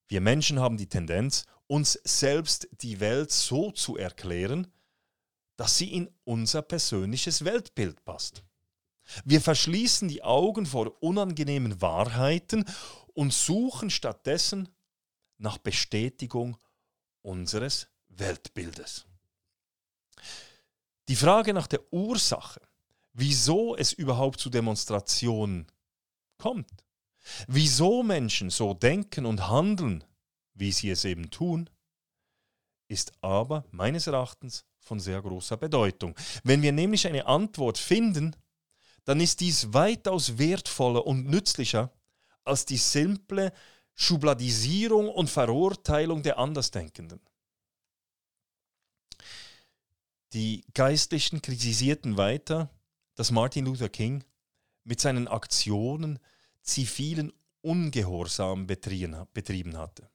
Wir 0.07 0.21
Menschen 0.21 0.59
haben 0.59 0.77
die 0.77 0.89
Tendenz, 0.89 1.45
uns 1.67 1.99
selbst 2.03 2.67
die 2.81 2.99
Welt 2.99 3.31
so 3.31 3.71
zu 3.71 3.97
erklären, 3.97 4.67
dass 5.57 5.77
sie 5.77 5.93
in 5.93 6.09
unser 6.23 6.61
persönliches 6.61 7.45
Weltbild 7.45 8.03
passt. 8.03 8.43
Wir 9.23 9.41
verschließen 9.41 10.07
die 10.07 10.23
Augen 10.23 10.65
vor 10.65 11.01
unangenehmen 11.01 11.81
Wahrheiten 11.81 12.65
und 13.13 13.33
suchen 13.33 13.89
stattdessen 13.89 14.69
nach 15.37 15.57
Bestätigung 15.57 16.57
unseres 17.21 17.87
Weltbildes. 18.09 19.05
Die 21.07 21.15
Frage 21.15 21.53
nach 21.53 21.67
der 21.67 21.81
Ursache, 21.93 22.61
wieso 23.13 23.75
es 23.75 23.93
überhaupt 23.93 24.39
zu 24.39 24.49
Demonstrationen 24.49 25.67
kommt, 26.37 26.83
wieso 27.47 28.03
Menschen 28.03 28.49
so 28.49 28.73
denken 28.73 29.25
und 29.25 29.47
handeln, 29.47 30.03
wie 30.55 30.71
sie 30.71 30.89
es 30.89 31.05
eben 31.05 31.29
tun, 31.29 31.69
ist 32.87 33.13
aber 33.21 33.65
meines 33.71 34.07
Erachtens 34.07 34.65
von 34.79 34.99
sehr 34.99 35.21
großer 35.21 35.57
Bedeutung. 35.57 36.15
Wenn 36.43 36.61
wir 36.61 36.71
nämlich 36.71 37.07
eine 37.07 37.25
Antwort 37.25 37.77
finden, 37.77 38.35
dann 39.03 39.19
ist 39.19 39.39
dies 39.39 39.73
weitaus 39.73 40.37
wertvoller 40.37 41.05
und 41.05 41.27
nützlicher 41.27 41.91
als 42.43 42.65
die 42.65 42.77
simple 42.77 43.51
Schubladisierung 43.93 45.09
und 45.09 45.29
Verurteilung 45.29 46.21
der 46.21 46.37
Andersdenkenden. 46.37 47.19
Die 50.33 50.65
Geistlichen 50.73 51.41
kritisierten 51.41 52.17
weiter, 52.17 52.69
dass 53.15 53.31
Martin 53.31 53.65
Luther 53.65 53.89
King 53.89 54.23
mit 54.83 54.99
seinen 54.99 55.27
Aktionen 55.27 56.19
zivilen 56.61 57.31
Ungehorsam 57.61 58.67
betrieben 58.67 59.77
hatte. 59.77 60.09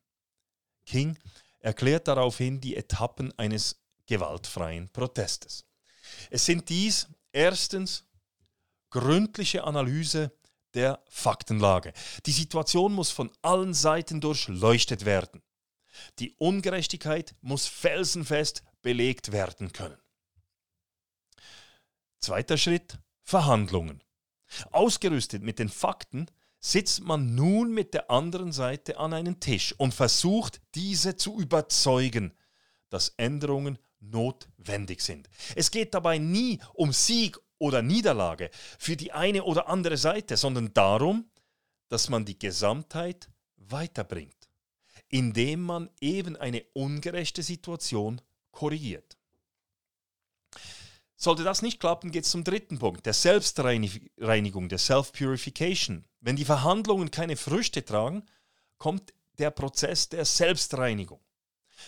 King 0.90 1.16
erklärt 1.60 2.08
daraufhin 2.08 2.60
die 2.60 2.74
Etappen 2.76 3.32
eines 3.38 3.80
gewaltfreien 4.06 4.88
Protestes. 4.88 5.64
Es 6.30 6.44
sind 6.44 6.68
dies 6.68 7.06
erstens 7.30 8.04
gründliche 8.90 9.62
Analyse 9.62 10.32
der 10.74 11.00
Faktenlage. 11.08 11.92
Die 12.26 12.32
Situation 12.32 12.92
muss 12.92 13.10
von 13.10 13.30
allen 13.40 13.72
Seiten 13.72 14.20
durchleuchtet 14.20 15.04
werden. 15.04 15.42
Die 16.18 16.34
Ungerechtigkeit 16.38 17.36
muss 17.40 17.66
felsenfest 17.66 18.64
belegt 18.82 19.30
werden 19.30 19.72
können. 19.72 20.00
Zweiter 22.18 22.58
Schritt, 22.58 22.98
Verhandlungen. 23.22 24.02
Ausgerüstet 24.72 25.42
mit 25.42 25.60
den 25.60 25.68
Fakten 25.68 26.26
sitzt 26.60 27.02
man 27.02 27.34
nun 27.34 27.72
mit 27.72 27.94
der 27.94 28.10
anderen 28.10 28.52
Seite 28.52 28.98
an 28.98 29.14
einen 29.14 29.40
Tisch 29.40 29.74
und 29.78 29.94
versucht, 29.94 30.60
diese 30.74 31.16
zu 31.16 31.40
überzeugen, 31.40 32.34
dass 32.90 33.14
Änderungen 33.16 33.78
notwendig 34.00 35.00
sind. 35.00 35.28
Es 35.56 35.70
geht 35.70 35.94
dabei 35.94 36.18
nie 36.18 36.60
um 36.74 36.92
Sieg 36.92 37.38
oder 37.58 37.82
Niederlage 37.82 38.50
für 38.78 38.96
die 38.96 39.12
eine 39.12 39.44
oder 39.44 39.68
andere 39.68 39.96
Seite, 39.96 40.36
sondern 40.36 40.72
darum, 40.72 41.30
dass 41.88 42.08
man 42.08 42.24
die 42.24 42.38
Gesamtheit 42.38 43.30
weiterbringt, 43.56 44.48
indem 45.08 45.62
man 45.62 45.90
eben 46.00 46.36
eine 46.36 46.64
ungerechte 46.72 47.42
Situation 47.42 48.20
korrigiert. 48.50 49.19
Sollte 51.22 51.44
das 51.44 51.60
nicht 51.60 51.80
klappen, 51.80 52.12
geht 52.12 52.24
es 52.24 52.30
zum 52.30 52.44
dritten 52.44 52.78
Punkt, 52.78 53.04
der 53.04 53.12
Selbstreinigung, 53.12 54.70
der 54.70 54.78
Self-Purification. 54.78 56.06
Wenn 56.20 56.36
die 56.36 56.46
Verhandlungen 56.46 57.10
keine 57.10 57.36
Früchte 57.36 57.84
tragen, 57.84 58.24
kommt 58.78 59.12
der 59.36 59.50
Prozess 59.50 60.08
der 60.08 60.24
Selbstreinigung. 60.24 61.20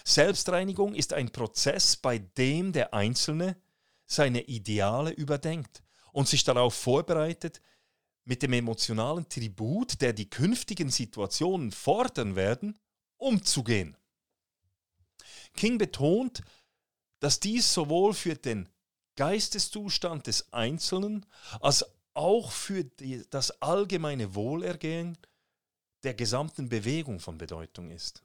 Selbstreinigung 0.05 0.95
ist 0.95 1.15
ein 1.15 1.33
Prozess, 1.33 1.97
bei 1.97 2.19
dem 2.19 2.73
der 2.73 2.93
Einzelne 2.93 3.57
seine 4.05 4.43
Ideale 4.43 5.13
überdenkt 5.13 5.83
und 6.13 6.29
sich 6.29 6.45
darauf 6.45 6.75
vorbereitet, 6.75 7.63
mit 8.25 8.43
dem 8.43 8.53
emotionalen 8.53 9.27
Tribut, 9.31 10.03
der 10.03 10.13
die 10.13 10.29
künftigen 10.29 10.91
Situationen 10.91 11.73
fordern 11.73 12.37
werden, 12.37 12.79
umzugehen. 13.17 13.97
King 15.55 15.79
betont, 15.79 16.43
dass 17.19 17.41
dies 17.41 17.73
sowohl 17.73 18.13
für 18.13 18.35
den 18.35 18.69
Geisteszustand 19.17 20.27
des 20.27 20.53
Einzelnen 20.53 21.27
als 21.61 21.85
auch 22.15 22.51
für 22.51 22.85
die, 22.85 23.25
das 23.31 23.63
allgemeine 23.63 24.35
Wohlergehen 24.35 25.17
der 26.03 26.15
gesamten 26.15 26.69
Bewegung 26.69 27.21
von 27.21 27.39
Bedeutung 27.39 27.91
ist. 27.91 28.23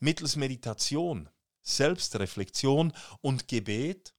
Mittels 0.00 0.36
Meditation, 0.36 1.28
Selbstreflexion 1.62 2.92
und 3.20 3.48
Gebet 3.48 4.14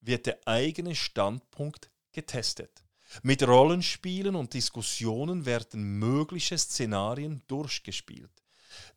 wird 0.00 0.26
der 0.26 0.46
eigene 0.46 0.94
Standpunkt 0.94 1.90
getestet. 2.12 2.84
Mit 3.22 3.46
Rollenspielen 3.46 4.34
und 4.34 4.54
Diskussionen 4.54 5.46
werden 5.46 5.98
mögliche 5.98 6.58
Szenarien 6.58 7.42
durchgespielt. 7.46 8.42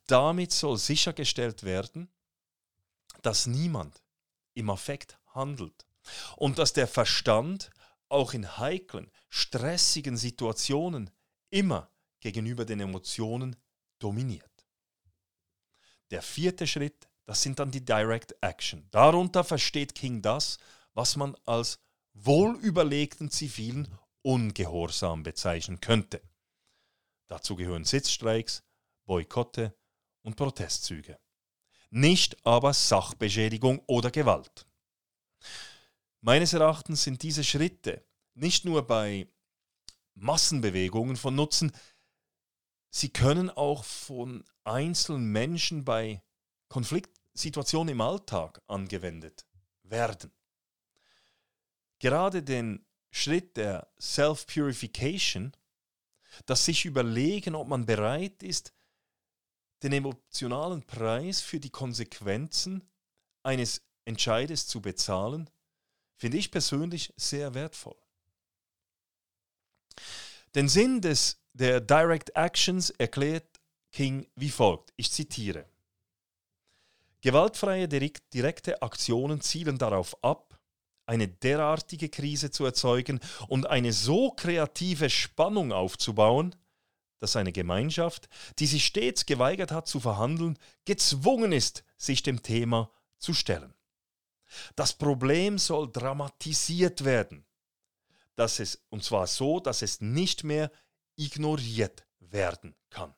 Damit 0.06 0.52
soll 0.52 0.76
sichergestellt 0.76 1.62
werden, 1.62 2.08
dass 3.22 3.46
niemand 3.46 4.02
im 4.54 4.70
Affekt 4.70 5.18
handelt 5.38 5.86
und 6.36 6.58
dass 6.58 6.74
der 6.74 6.86
Verstand 6.86 7.70
auch 8.10 8.34
in 8.34 8.58
heiklen, 8.58 9.10
stressigen 9.30 10.16
Situationen 10.18 11.10
immer 11.50 11.90
gegenüber 12.20 12.64
den 12.66 12.80
Emotionen 12.80 13.56
dominiert. 13.98 14.44
der 16.10 16.22
vierte 16.22 16.66
Schritt, 16.66 17.08
das 17.26 17.42
sind 17.42 17.58
dann 17.58 17.70
die 17.70 17.84
Direct 17.84 18.34
Action. 18.40 18.88
Darunter 18.90 19.44
versteht 19.44 19.94
King 19.94 20.22
das, 20.22 20.58
was 20.94 21.16
man 21.16 21.36
als 21.44 21.78
wohlüberlegten 22.14 23.30
zivilen 23.30 23.88
Ungehorsam 24.22 25.22
bezeichnen 25.22 25.80
könnte. 25.80 26.22
Dazu 27.28 27.56
gehören 27.56 27.84
Sitzstreiks, 27.84 28.62
Boykotte 29.04 29.76
und 30.22 30.36
Protestzüge. 30.36 31.18
Nicht 31.90 32.44
aber 32.44 32.72
Sachbeschädigung 32.72 33.82
oder 33.86 34.10
Gewalt. 34.10 34.67
Meines 36.20 36.52
Erachtens 36.52 37.04
sind 37.04 37.22
diese 37.22 37.44
Schritte 37.44 38.04
nicht 38.34 38.64
nur 38.64 38.86
bei 38.86 39.28
Massenbewegungen 40.14 41.16
von 41.16 41.34
Nutzen, 41.34 41.72
sie 42.90 43.10
können 43.10 43.50
auch 43.50 43.84
von 43.84 44.44
einzelnen 44.64 45.30
Menschen 45.30 45.84
bei 45.84 46.22
Konfliktsituationen 46.68 47.92
im 47.92 48.00
Alltag 48.00 48.62
angewendet 48.66 49.46
werden. 49.82 50.32
Gerade 51.98 52.42
den 52.42 52.84
Schritt 53.10 53.56
der 53.56 53.92
Self-Purification, 54.00 55.52
das 56.46 56.64
sich 56.64 56.84
überlegen, 56.84 57.54
ob 57.54 57.68
man 57.68 57.86
bereit 57.86 58.42
ist, 58.42 58.72
den 59.82 59.92
emotionalen 59.92 60.82
Preis 60.82 61.40
für 61.40 61.60
die 61.60 61.70
Konsequenzen 61.70 62.88
eines 63.42 63.87
Entscheides 64.08 64.66
zu 64.66 64.80
bezahlen, 64.80 65.50
finde 66.16 66.38
ich 66.38 66.50
persönlich 66.50 67.12
sehr 67.16 67.54
wertvoll. 67.54 67.96
Den 70.54 70.68
Sinn 70.68 71.00
des, 71.00 71.40
der 71.52 71.80
Direct 71.80 72.34
Actions 72.34 72.90
erklärt 72.90 73.60
King 73.92 74.26
wie 74.34 74.50
folgt. 74.50 74.92
Ich 74.96 75.12
zitiere. 75.12 75.66
Gewaltfreie 77.20 77.88
direkte 77.88 78.80
Aktionen 78.80 79.40
zielen 79.40 79.76
darauf 79.76 80.22
ab, 80.24 80.58
eine 81.04 81.28
derartige 81.28 82.08
Krise 82.08 82.50
zu 82.50 82.64
erzeugen 82.64 83.20
und 83.48 83.66
eine 83.66 83.92
so 83.92 84.30
kreative 84.30 85.10
Spannung 85.10 85.72
aufzubauen, 85.72 86.54
dass 87.18 87.36
eine 87.36 87.52
Gemeinschaft, 87.52 88.28
die 88.58 88.66
sich 88.66 88.86
stets 88.86 89.26
geweigert 89.26 89.72
hat 89.72 89.88
zu 89.88 90.00
verhandeln, 90.00 90.58
gezwungen 90.84 91.52
ist, 91.52 91.84
sich 91.96 92.22
dem 92.22 92.42
Thema 92.42 92.90
zu 93.18 93.34
stellen. 93.34 93.74
Das 94.76 94.92
Problem 94.92 95.58
soll 95.58 95.90
dramatisiert 95.90 97.04
werden, 97.04 97.44
dass 98.36 98.60
es, 98.60 98.82
und 98.88 99.04
zwar 99.04 99.26
so, 99.26 99.60
dass 99.60 99.82
es 99.82 100.00
nicht 100.00 100.44
mehr 100.44 100.70
ignoriert 101.16 102.06
werden 102.20 102.74
kann. 102.90 103.14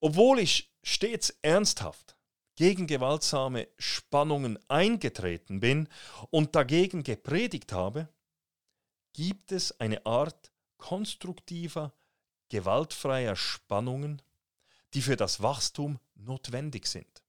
Obwohl 0.00 0.38
ich 0.38 0.72
stets 0.82 1.30
ernsthaft 1.42 2.16
gegen 2.56 2.86
gewaltsame 2.86 3.68
Spannungen 3.78 4.58
eingetreten 4.68 5.60
bin 5.60 5.88
und 6.30 6.54
dagegen 6.54 7.02
gepredigt 7.02 7.72
habe, 7.72 8.08
gibt 9.12 9.50
es 9.50 9.80
eine 9.80 10.04
Art 10.06 10.52
konstruktiver, 10.76 11.92
gewaltfreier 12.50 13.34
Spannungen, 13.34 14.22
die 14.92 15.02
für 15.02 15.16
das 15.16 15.42
Wachstum 15.42 15.98
notwendig 16.14 16.86
sind. 16.86 17.23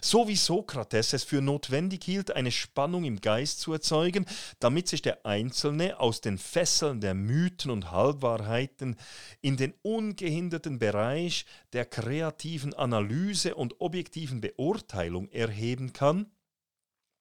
So 0.00 0.28
wie 0.28 0.36
Sokrates 0.36 1.12
es 1.12 1.24
für 1.24 1.40
notwendig 1.40 2.04
hielt, 2.04 2.30
eine 2.30 2.50
Spannung 2.50 3.04
im 3.04 3.20
Geist 3.20 3.60
zu 3.60 3.72
erzeugen, 3.72 4.26
damit 4.60 4.88
sich 4.88 5.02
der 5.02 5.26
Einzelne 5.26 6.00
aus 6.00 6.20
den 6.20 6.38
Fesseln 6.38 7.00
der 7.00 7.14
Mythen 7.14 7.70
und 7.70 7.90
Halbwahrheiten 7.90 8.96
in 9.40 9.56
den 9.56 9.74
ungehinderten 9.82 10.78
Bereich 10.78 11.46
der 11.72 11.84
kreativen 11.84 12.74
Analyse 12.74 13.54
und 13.54 13.80
objektiven 13.80 14.40
Beurteilung 14.40 15.28
erheben 15.28 15.92
kann, 15.92 16.30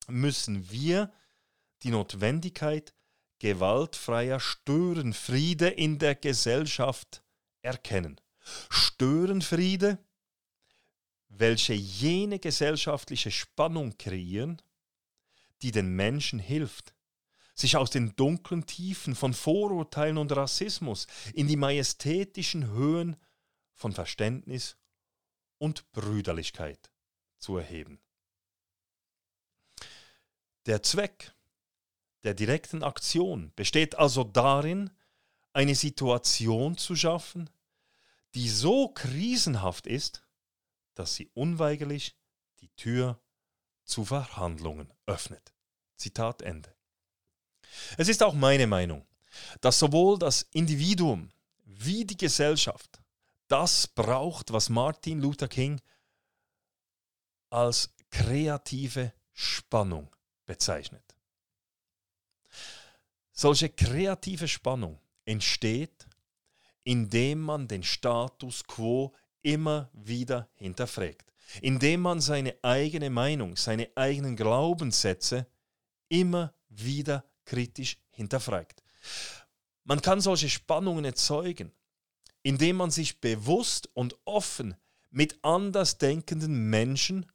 müssen 0.08 0.70
wir 0.72 1.12
die 1.84 1.92
Notwendigkeit 1.92 2.94
gewaltfreier 3.40 4.40
Störenfriede 4.40 5.68
in 5.68 6.00
der 6.00 6.16
Gesellschaft 6.16 7.24
erkennen. 7.62 8.20
Störenfriede 8.70 9.98
welche 11.40 11.74
jene 11.74 12.40
gesellschaftliche 12.40 13.32
Spannung 13.32 13.98
kreieren, 13.98 14.62
die 15.62 15.72
den 15.72 15.96
Menschen 15.96 16.40
hilft, 16.40 16.94
sich 17.54 17.78
aus 17.78 17.90
den 17.90 18.16
dunklen 18.16 18.66
Tiefen 18.66 19.16
von 19.16 19.34
Vorurteilen 19.34 20.18
und 20.18 20.32
Rassismus 20.36 21.08
in 21.34 21.48
die 21.48 21.56
majestätischen 21.56 22.68
Höhen 22.68 23.16
von 23.74 23.94
Verständnis 23.94 24.78
und 25.58 25.92
Brüderlichkeit 25.94 26.92
zu 27.38 27.58
erheben. 27.58 28.00
Der 30.66 30.84
Zweck 30.84 31.34
der 32.24 32.34
direkten 32.34 32.84
Aktion 32.84 33.52
besteht 33.56 33.96
also 33.96 34.24
darin, 34.24 34.90
eine 35.54 35.76
Situation 35.76 36.78
zu 36.78 36.96
schaffen, 36.96 37.50
die 38.34 38.50
so 38.50 38.90
krisenhaft 38.90 39.88
ist, 39.88 40.25
dass 40.96 41.16
sie 41.16 41.30
unweigerlich 41.34 42.16
die 42.62 42.70
Tür 42.70 43.22
zu 43.84 44.06
Verhandlungen 44.06 44.92
öffnet. 45.06 45.54
Zitat 45.96 46.42
Ende. 46.42 46.76
Es 47.98 48.10
ist 48.10 48.24
auch 48.24 48.34
meine 48.34 48.68
Meinung, 48.68 49.06
dass 49.62 49.80
sowohl 49.80 50.18
das 50.18 50.44
Individuum 50.54 51.32
wie 51.64 52.06
die 52.06 52.18
Gesellschaft 52.18 53.02
das 53.48 53.88
braucht, 53.88 54.52
was 54.52 54.70
Martin 54.70 55.22
Luther 55.22 55.48
King 55.48 55.80
als 57.50 57.94
kreative 58.10 59.14
Spannung 59.34 60.10
bezeichnet. 60.46 61.16
Solche 63.32 63.70
kreative 63.70 64.48
Spannung 64.48 65.00
entsteht, 65.26 66.08
indem 66.84 67.42
man 67.42 67.68
den 67.68 67.84
Status 67.84 68.64
quo 68.64 69.14
immer 69.46 69.92
wieder 69.94 70.50
hinterfragt, 70.56 71.32
indem 71.62 72.02
man 72.02 72.20
seine 72.20 72.56
eigene 72.64 73.12
Meinung, 73.12 73.56
seine 73.56 73.90
eigenen 73.96 74.36
Glaubenssätze 74.36 75.46
immer 76.10 76.52
wieder 76.68 77.24
kritisch 77.46 77.98
hinterfragt. 78.10 78.82
Man 79.84 80.02
kann 80.02 80.20
solche 80.20 80.50
Spannungen 80.50 81.06
erzeugen, 81.06 81.72
indem 82.42 82.78
man 82.78 82.90
sich 82.90 83.22
bewusst 83.22 83.88
und 83.94 84.16
offen 84.26 84.76
mit 85.12 85.38
andersdenkenden 85.44 86.72
Menschen 86.72 87.32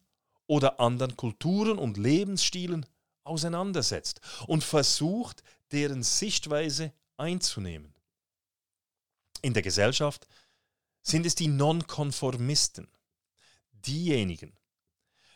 oder 0.48 0.80
anderen 0.80 1.16
Kulturen 1.16 1.78
und 1.78 1.96
Lebensstilen 1.96 2.86
auseinandersetzt 3.22 4.20
und 4.48 4.64
versucht, 4.64 5.44
deren 5.70 6.02
Sichtweise 6.02 6.92
einzunehmen. 7.16 7.94
In 9.42 9.54
der 9.54 9.62
Gesellschaft 9.62 10.26
sind 11.02 11.26
es 11.26 11.34
die 11.34 11.48
Nonkonformisten, 11.48 12.88
diejenigen, 13.72 14.56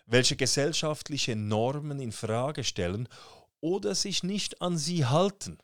welche 0.06 0.36
gesellschaftliche 0.36 1.36
Normen 1.36 2.00
in 2.00 2.12
Frage 2.12 2.64
stellen 2.64 3.08
oder 3.60 3.94
sich 3.94 4.22
nicht 4.22 4.60
an 4.60 4.76
sie 4.76 5.06
halten, 5.06 5.58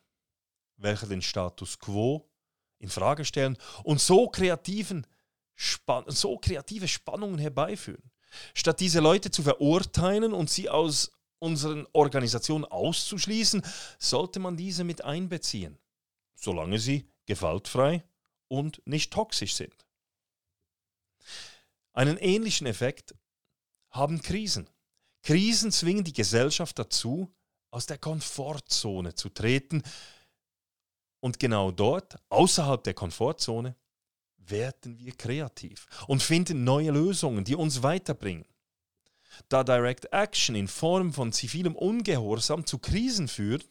welche 0.77 1.07
den 1.07 1.23
Status 1.23 1.79
quo 1.79 2.31
in 2.79 2.89
Frage 2.89 3.25
stellen 3.25 3.59
und 3.85 4.01
so, 4.01 4.29
kreativen, 4.29 5.07
so 6.07 6.39
kreative 6.39 6.89
Spannungen 6.89 7.39
herbeiführen. 7.39 8.11
Statt 8.55 8.81
diese 8.81 9.01
Leute 9.01 9.31
zu 9.31 9.43
verurteilen 9.43 10.33
und 10.33 10.49
sie 10.49 10.71
aus 10.71 11.13
unseren 11.39 11.87
Organisationen 11.93 12.65
auszuschließen, 12.65 13.63
sollte 13.99 14.41
man 14.41 14.57
diese 14.57 14.85
mit 14.85 15.05
einbeziehen, 15.05 15.79
solange 16.35 16.79
sie 16.79 17.09
gewaltfrei 17.27 18.05
und 18.49 18.81
nicht 18.87 19.13
toxisch 19.13 19.55
sind. 19.55 19.87
Einen 21.93 22.17
ähnlichen 22.19 22.67
Effekt 22.67 23.15
haben 23.91 24.23
Krisen. 24.23 24.69
Krisen 25.23 25.73
zwingen 25.73 26.05
die 26.05 26.13
Gesellschaft 26.13 26.79
dazu, 26.79 27.35
aus 27.71 27.87
der 27.87 27.99
Komfortzone 27.99 29.15
zu 29.15 29.29
treten. 29.29 29.83
Und 31.21 31.39
genau 31.39 31.71
dort, 31.71 32.19
außerhalb 32.29 32.83
der 32.83 32.95
Komfortzone, 32.95 33.77
werden 34.37 34.99
wir 34.99 35.13
kreativ 35.13 35.87
und 36.09 36.23
finden 36.23 36.65
neue 36.65 36.91
Lösungen, 36.91 37.45
die 37.45 37.55
uns 37.55 37.83
weiterbringen. 37.83 38.47
Da 39.49 39.63
Direct 39.63 40.13
Action 40.13 40.55
in 40.55 40.67
Form 40.67 41.13
von 41.13 41.33
zivilem 41.33 41.77
Ungehorsam 41.77 42.67
zu 42.67 42.79
Krisen 42.79 43.29
führt, 43.29 43.69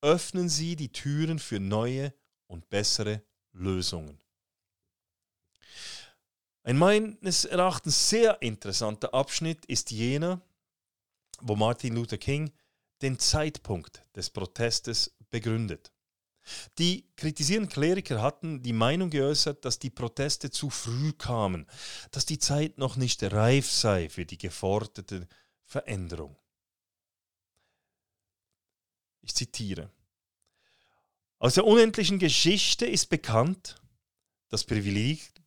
öffnen 0.00 0.48
sie 0.48 0.76
die 0.76 0.90
Türen 0.90 1.38
für 1.38 1.60
neue 1.60 2.14
und 2.46 2.70
bessere 2.70 3.22
Lösungen. 3.52 4.18
Ein 6.70 6.78
meines 6.78 7.44
Erachtens 7.46 8.10
sehr 8.10 8.40
interessanter 8.42 9.12
Abschnitt 9.12 9.66
ist 9.66 9.90
jener, 9.90 10.40
wo 11.40 11.56
Martin 11.56 11.96
Luther 11.96 12.16
King 12.16 12.52
den 13.02 13.18
Zeitpunkt 13.18 14.04
des 14.14 14.30
Protestes 14.30 15.12
begründet. 15.30 15.90
Die 16.78 17.10
kritisierenden 17.16 17.72
Kleriker 17.72 18.22
hatten 18.22 18.62
die 18.62 18.72
Meinung 18.72 19.10
geäußert, 19.10 19.64
dass 19.64 19.80
die 19.80 19.90
Proteste 19.90 20.52
zu 20.52 20.70
früh 20.70 21.12
kamen, 21.12 21.66
dass 22.12 22.24
die 22.24 22.38
Zeit 22.38 22.78
noch 22.78 22.94
nicht 22.94 23.20
reif 23.24 23.68
sei 23.68 24.08
für 24.08 24.24
die 24.24 24.38
geforderte 24.38 25.26
Veränderung. 25.64 26.36
Ich 29.22 29.34
zitiere. 29.34 29.90
Aus 31.40 31.54
der 31.54 31.66
unendlichen 31.66 32.20
Geschichte 32.20 32.86
ist 32.86 33.06
bekannt, 33.06 33.82
dass 34.50 34.62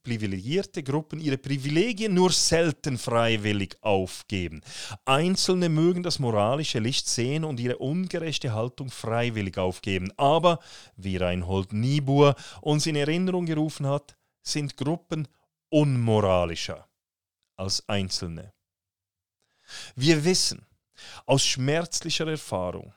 privilegierte 0.04 0.84
Gruppen 0.84 1.20
ihre 1.20 1.38
Privilegien 1.38 2.14
nur 2.14 2.32
selten 2.32 2.98
freiwillig 2.98 3.78
aufgeben. 3.82 4.62
Einzelne 5.06 5.70
mögen 5.70 6.04
das 6.04 6.20
moralische 6.20 6.80
Licht 6.80 7.08
sehen 7.08 7.44
und 7.44 7.60
ihre 7.60 7.78
ungerechte 7.78 8.54
Haltung 8.54 8.90
freiwillig 8.90 9.58
aufgeben. 9.58 10.12
Aber, 10.18 10.60
wie 10.98 11.18
Reinhold 11.18 11.74
Niebuhr 11.74 12.36
uns 12.62 12.86
in 12.86 12.96
Erinnerung 12.96 13.46
gerufen 13.46 13.88
hat, 13.88 14.16
sind 14.42 14.78
Gruppen 14.78 15.28
unmoralischer 15.70 16.88
als 17.56 17.88
Einzelne. 17.88 18.54
Wir 19.96 20.24
wissen 20.26 20.66
aus 21.26 21.44
schmerzlicher 21.46 22.28
Erfahrung, 22.28 22.94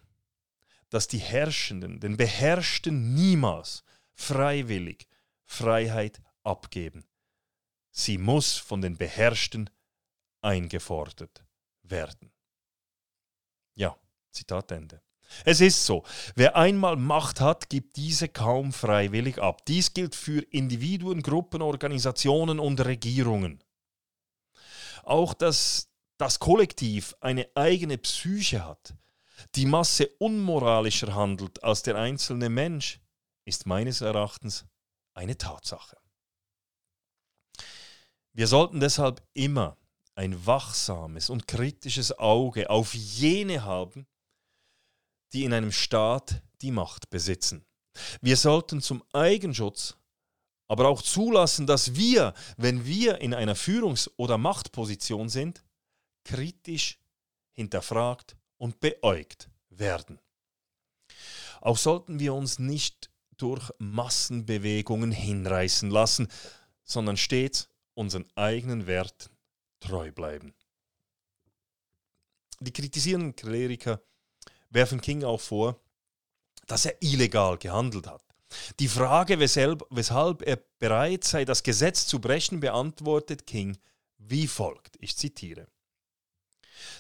dass 0.90 1.08
die 1.08 1.18
Herrschenden, 1.18 2.00
den 2.00 2.16
Beherrschten 2.16 3.14
niemals 3.14 3.84
freiwillig 4.14 5.06
Freiheit 5.44 6.20
abgeben. 6.46 7.04
Sie 7.90 8.18
muss 8.18 8.56
von 8.56 8.80
den 8.80 8.96
Beherrschten 8.96 9.70
eingefordert 10.42 11.44
werden. 11.82 12.32
Ja, 13.74 13.96
Zitat 14.30 14.70
Ende. 14.70 15.02
Es 15.44 15.60
ist 15.60 15.84
so, 15.84 16.04
wer 16.34 16.56
einmal 16.56 16.96
Macht 16.96 17.40
hat, 17.40 17.68
gibt 17.68 17.96
diese 17.96 18.28
kaum 18.28 18.72
freiwillig 18.72 19.38
ab. 19.38 19.64
Dies 19.66 19.92
gilt 19.92 20.14
für 20.14 20.40
Individuen, 20.40 21.22
Gruppen, 21.22 21.62
Organisationen 21.62 22.60
und 22.60 22.84
Regierungen. 22.84 23.62
Auch 25.02 25.34
dass 25.34 25.88
das 26.16 26.38
Kollektiv 26.38 27.14
eine 27.20 27.48
eigene 27.54 27.98
Psyche 27.98 28.64
hat, 28.64 28.94
die 29.54 29.66
Masse 29.66 30.08
unmoralischer 30.18 31.14
handelt 31.14 31.62
als 31.62 31.82
der 31.82 31.96
einzelne 31.96 32.48
Mensch, 32.48 33.00
ist 33.44 33.66
meines 33.66 34.00
Erachtens 34.00 34.64
eine 35.14 35.36
Tatsache. 35.36 35.96
Wir 38.36 38.48
sollten 38.48 38.80
deshalb 38.80 39.22
immer 39.32 39.78
ein 40.14 40.44
wachsames 40.44 41.30
und 41.30 41.48
kritisches 41.48 42.18
Auge 42.18 42.68
auf 42.68 42.92
jene 42.92 43.64
haben, 43.64 44.06
die 45.32 45.44
in 45.44 45.54
einem 45.54 45.72
Staat 45.72 46.42
die 46.60 46.70
Macht 46.70 47.08
besitzen. 47.08 47.64
Wir 48.20 48.36
sollten 48.36 48.82
zum 48.82 49.02
Eigenschutz 49.14 49.96
aber 50.68 50.86
auch 50.88 51.00
zulassen, 51.00 51.66
dass 51.66 51.94
wir, 51.94 52.34
wenn 52.58 52.84
wir 52.84 53.22
in 53.22 53.32
einer 53.32 53.56
Führungs- 53.56 54.10
oder 54.18 54.36
Machtposition 54.36 55.30
sind, 55.30 55.64
kritisch 56.22 56.98
hinterfragt 57.52 58.36
und 58.58 58.80
beäugt 58.80 59.48
werden. 59.70 60.20
Auch 61.62 61.78
sollten 61.78 62.18
wir 62.20 62.34
uns 62.34 62.58
nicht 62.58 63.08
durch 63.38 63.70
Massenbewegungen 63.78 65.10
hinreißen 65.10 65.88
lassen, 65.88 66.28
sondern 66.84 67.16
stets 67.16 67.70
unseren 67.96 68.26
eigenen 68.34 68.86
Werten 68.86 69.30
treu 69.80 70.12
bleiben. 70.12 70.54
Die 72.60 72.72
kritisierenden 72.72 73.34
Kleriker 73.34 74.00
werfen 74.70 75.00
King 75.00 75.24
auch 75.24 75.40
vor, 75.40 75.80
dass 76.66 76.86
er 76.86 77.00
illegal 77.00 77.58
gehandelt 77.58 78.06
hat. 78.06 78.22
Die 78.78 78.88
Frage, 78.88 79.38
weshalb, 79.38 79.84
weshalb 79.90 80.42
er 80.42 80.56
bereit 80.78 81.24
sei, 81.24 81.44
das 81.44 81.62
Gesetz 81.62 82.06
zu 82.06 82.20
brechen, 82.20 82.60
beantwortet 82.60 83.46
King 83.46 83.76
wie 84.18 84.46
folgt. 84.46 84.96
Ich 85.00 85.16
zitiere. 85.16 85.68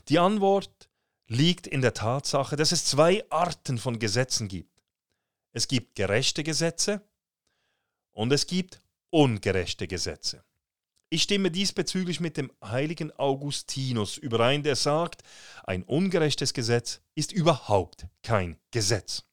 Die 0.08 0.18
Antwort 0.18 0.88
liegt 1.28 1.66
in 1.66 1.80
der 1.80 1.94
Tatsache, 1.94 2.56
dass 2.56 2.72
es 2.72 2.84
zwei 2.84 3.28
Arten 3.30 3.78
von 3.78 3.98
Gesetzen 3.98 4.48
gibt. 4.48 4.82
Es 5.52 5.68
gibt 5.68 5.94
gerechte 5.94 6.42
Gesetze 6.42 7.02
und 8.12 8.32
es 8.32 8.46
gibt 8.46 8.80
ungerechte 9.10 9.88
Gesetze. 9.88 10.44
Ich 11.08 11.22
stimme 11.22 11.52
diesbezüglich 11.52 12.18
mit 12.18 12.36
dem 12.36 12.50
heiligen 12.62 13.12
Augustinus 13.12 14.16
überein, 14.16 14.64
der 14.64 14.74
sagt, 14.74 15.22
ein 15.64 15.84
ungerechtes 15.84 16.52
Gesetz 16.52 17.00
ist 17.14 17.32
überhaupt 17.32 18.06
kein 18.22 18.58
Gesetz. 18.72 19.24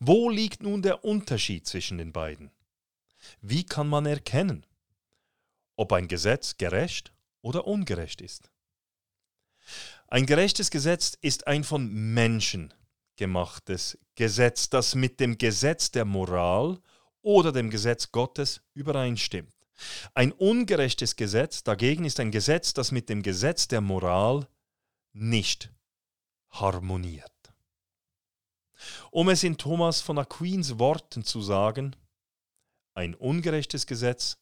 Wo 0.00 0.28
liegt 0.28 0.62
nun 0.62 0.82
der 0.82 1.04
Unterschied 1.04 1.66
zwischen 1.66 1.98
den 1.98 2.12
beiden? 2.12 2.50
Wie 3.40 3.64
kann 3.64 3.88
man 3.88 4.04
erkennen, 4.04 4.66
ob 5.76 5.92
ein 5.92 6.08
Gesetz 6.08 6.58
gerecht 6.58 7.12
oder 7.40 7.66
ungerecht 7.66 8.20
ist? 8.20 8.50
Ein 10.08 10.26
gerechtes 10.26 10.70
Gesetz 10.70 11.16
ist 11.20 11.46
ein 11.46 11.64
von 11.64 11.90
Menschen 11.90 12.72
gemachtes 13.16 13.98
Gesetz, 14.14 14.70
das 14.70 14.94
mit 14.94 15.20
dem 15.20 15.38
Gesetz 15.38 15.90
der 15.90 16.04
Moral 16.04 16.80
oder 17.22 17.52
dem 17.52 17.68
Gesetz 17.70 18.12
Gottes 18.12 18.62
übereinstimmt. 18.74 19.57
Ein 20.14 20.32
ungerechtes 20.32 21.16
Gesetz 21.16 21.62
dagegen 21.62 22.04
ist 22.04 22.20
ein 22.20 22.30
Gesetz, 22.30 22.74
das 22.74 22.92
mit 22.92 23.08
dem 23.08 23.22
Gesetz 23.22 23.68
der 23.68 23.80
Moral 23.80 24.48
nicht 25.12 25.72
harmoniert. 26.50 27.32
Um 29.10 29.28
es 29.28 29.42
in 29.42 29.58
Thomas 29.58 30.00
von 30.00 30.18
Aquins 30.18 30.78
Worten 30.78 31.24
zu 31.24 31.42
sagen, 31.42 31.96
ein 32.94 33.14
ungerechtes 33.14 33.86
Gesetz 33.86 34.38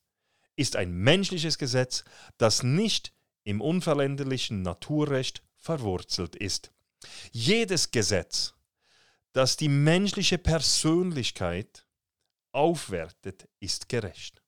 ist 0.57 0.77
ein 0.77 0.92
menschliches 0.92 1.59
Gesetz, 1.59 2.05
das 2.38 2.62
nicht 2.62 3.12
im 3.44 3.61
unveränderlichen 3.61 4.62
Naturrecht 4.62 5.42
verwurzelt 5.57 6.37
ist. 6.37 6.72
Jedes 7.33 7.90
Gesetz, 7.90 8.55
das 9.33 9.57
die 9.57 9.68
menschliche 9.68 10.38
Persönlichkeit 10.38 11.87
aufwertet, 12.53 13.49
ist 13.61 13.88
gerecht. 13.88 14.42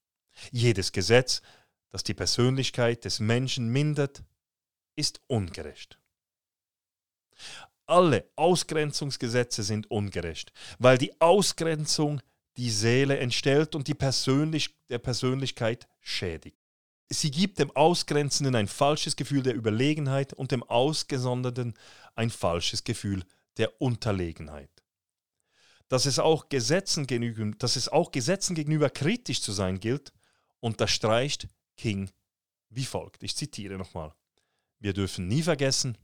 Jedes 0.50 0.92
Gesetz, 0.92 1.42
das 1.90 2.02
die 2.02 2.14
Persönlichkeit 2.14 3.04
des 3.04 3.20
Menschen 3.20 3.68
mindert, 3.68 4.22
ist 4.96 5.20
ungerecht. 5.26 5.98
Alle 7.86 8.28
Ausgrenzungsgesetze 8.36 9.62
sind 9.62 9.90
ungerecht, 9.90 10.52
weil 10.78 10.98
die 10.98 11.18
Ausgrenzung 11.20 12.20
die 12.58 12.70
Seele 12.70 13.18
entstellt 13.18 13.74
und 13.74 13.88
die 13.88 13.94
Persönlich 13.94 14.76
der 14.88 14.98
Persönlichkeit 14.98 15.88
schädigt. 16.00 16.58
Sie 17.08 17.30
gibt 17.30 17.58
dem 17.58 17.70
Ausgrenzenden 17.70 18.54
ein 18.54 18.68
falsches 18.68 19.16
Gefühl 19.16 19.42
der 19.42 19.54
Überlegenheit 19.54 20.34
und 20.34 20.50
dem 20.50 20.62
Ausgesonderten 20.62 21.74
ein 22.14 22.28
falsches 22.28 22.84
Gefühl 22.84 23.24
der 23.56 23.80
Unterlegenheit. 23.80 24.70
Dass 25.88 26.04
es 26.04 26.18
auch 26.18 26.50
Gesetzen 26.50 27.06
gegenüber, 27.06 27.56
dass 27.56 27.76
es 27.76 27.88
auch 27.88 28.10
Gesetzen 28.10 28.54
gegenüber 28.54 28.90
kritisch 28.90 29.40
zu 29.40 29.52
sein 29.52 29.80
gilt, 29.80 30.12
unterstreicht 30.60 31.48
King 31.76 32.10
wie 32.70 32.84
folgt. 32.84 33.22
Ich 33.22 33.36
zitiere 33.36 33.78
nochmal. 33.78 34.14
Wir 34.78 34.92
dürfen 34.92 35.26
nie 35.26 35.42
vergessen, 35.42 35.96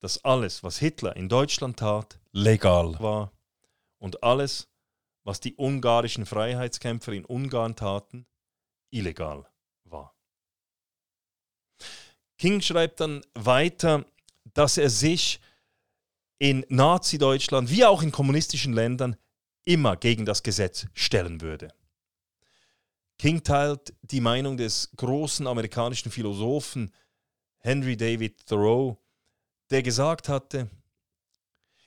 dass 0.00 0.24
alles, 0.24 0.62
was 0.62 0.78
Hitler 0.78 1.16
in 1.16 1.28
Deutschland 1.28 1.78
tat, 1.78 2.18
legal 2.32 2.98
war 3.00 3.32
und 3.98 4.22
alles, 4.22 4.68
was 5.24 5.40
die 5.40 5.54
ungarischen 5.56 6.24
Freiheitskämpfer 6.24 7.12
in 7.12 7.24
Ungarn 7.24 7.76
taten, 7.76 8.26
illegal 8.90 9.46
war. 9.84 10.14
King 12.38 12.60
schreibt 12.60 13.00
dann 13.00 13.22
weiter, 13.34 14.06
dass 14.54 14.78
er 14.78 14.90
sich 14.90 15.40
in 16.38 16.64
Nazi-Deutschland 16.68 17.70
wie 17.70 17.84
auch 17.84 18.02
in 18.02 18.12
kommunistischen 18.12 18.72
Ländern 18.72 19.16
immer 19.64 19.96
gegen 19.96 20.24
das 20.24 20.42
Gesetz 20.42 20.86
stellen 20.94 21.40
würde. 21.40 21.74
King 23.18 23.42
teilt 23.42 23.92
die 24.02 24.20
Meinung 24.20 24.56
des 24.56 24.90
großen 24.96 25.46
amerikanischen 25.48 26.12
Philosophen 26.12 26.94
Henry 27.58 27.96
David 27.96 28.46
Thoreau, 28.46 28.96
der 29.70 29.82
gesagt 29.82 30.28
hatte, 30.28 30.70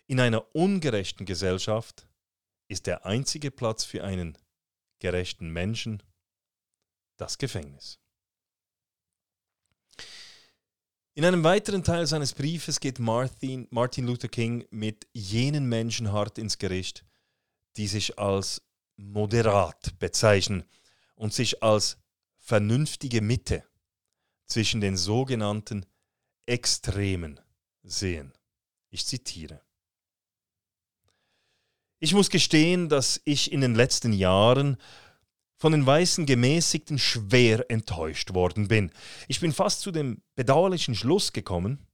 in 0.08 0.20
einer 0.20 0.54
ungerechten 0.54 1.26
Gesellschaft 1.26 2.06
ist 2.68 2.86
der 2.86 3.06
einzige 3.06 3.50
Platz 3.50 3.86
für 3.86 4.04
einen 4.04 4.38
gerechten 5.00 5.50
Menschen 5.52 6.04
das 7.16 7.38
Gefängnis. 7.38 7.98
In 11.14 11.24
einem 11.24 11.44
weiteren 11.46 11.84
Teil 11.84 12.08
seines 12.08 12.34
Briefes 12.34 12.80
geht 12.80 13.00
Martin, 13.00 13.68
Martin 13.70 14.06
Luther 14.06 14.28
King 14.28 14.66
mit 14.70 15.08
jenen 15.14 15.68
Menschen 15.70 16.12
hart 16.12 16.38
ins 16.38 16.58
Gericht, 16.58 17.06
die 17.78 17.88
sich 17.88 18.20
als 18.20 18.62
moderat 18.98 19.98
bezeichnen 20.00 20.66
und 21.22 21.36
sich 21.36 21.62
als 21.62 22.00
vernünftige 22.40 23.22
Mitte 23.22 23.64
zwischen 24.48 24.82
den 24.82 24.98
sogenannten 24.98 25.86
Extremen 26.48 27.40
sehen. 27.84 28.34
Ich 28.90 29.06
zitiere. 29.06 29.62
Ich 32.00 32.16
muss 32.16 32.32
gestehen, 32.32 32.90
dass 32.90 33.22
ich 33.24 33.52
in 33.52 33.62
den 33.62 33.76
letzten 33.76 34.14
Jahren 34.14 34.78
von 35.58 35.74
den 35.74 35.86
weißen 35.86 36.26
Gemäßigten 36.26 36.98
schwer 36.98 37.70
enttäuscht 37.70 38.34
worden 38.34 38.68
bin. 38.68 38.92
Ich 39.28 39.40
bin 39.40 39.54
fast 39.54 39.82
zu 39.82 39.92
dem 39.92 40.24
bedauerlichen 40.34 40.96
Schluss 40.96 41.34
gekommen, 41.34 41.86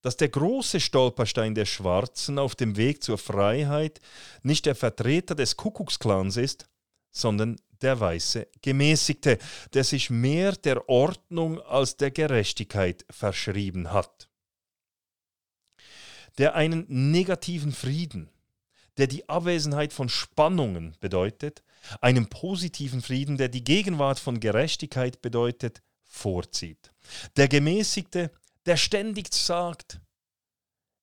dass 0.00 0.16
der 0.16 0.30
große 0.30 0.80
Stolperstein 0.80 1.54
der 1.54 1.66
Schwarzen 1.66 2.38
auf 2.38 2.54
dem 2.54 2.78
Weg 2.78 3.04
zur 3.04 3.18
Freiheit 3.18 4.00
nicht 4.42 4.64
der 4.64 4.74
Vertreter 4.74 5.34
des 5.34 5.58
Kuckucksklans 5.58 6.38
ist, 6.38 6.70
sondern 7.10 7.60
der 7.82 7.98
weiße 7.98 8.48
Gemäßigte, 8.62 9.38
der 9.72 9.84
sich 9.84 10.10
mehr 10.10 10.52
der 10.52 10.88
Ordnung 10.88 11.60
als 11.60 11.96
der 11.96 12.10
Gerechtigkeit 12.10 13.04
verschrieben 13.10 13.92
hat. 13.92 14.28
Der 16.38 16.54
einen 16.54 16.86
negativen 16.88 17.72
Frieden, 17.72 18.30
der 18.96 19.06
die 19.06 19.28
Abwesenheit 19.28 19.92
von 19.92 20.08
Spannungen 20.08 20.96
bedeutet, 21.00 21.62
einem 22.00 22.28
positiven 22.28 23.02
Frieden, 23.02 23.36
der 23.36 23.48
die 23.48 23.64
Gegenwart 23.64 24.18
von 24.18 24.40
Gerechtigkeit 24.40 25.22
bedeutet, 25.22 25.82
vorzieht. 26.04 26.92
Der 27.36 27.48
Gemäßigte, 27.48 28.30
der 28.66 28.76
ständig 28.76 29.32
sagt, 29.32 30.00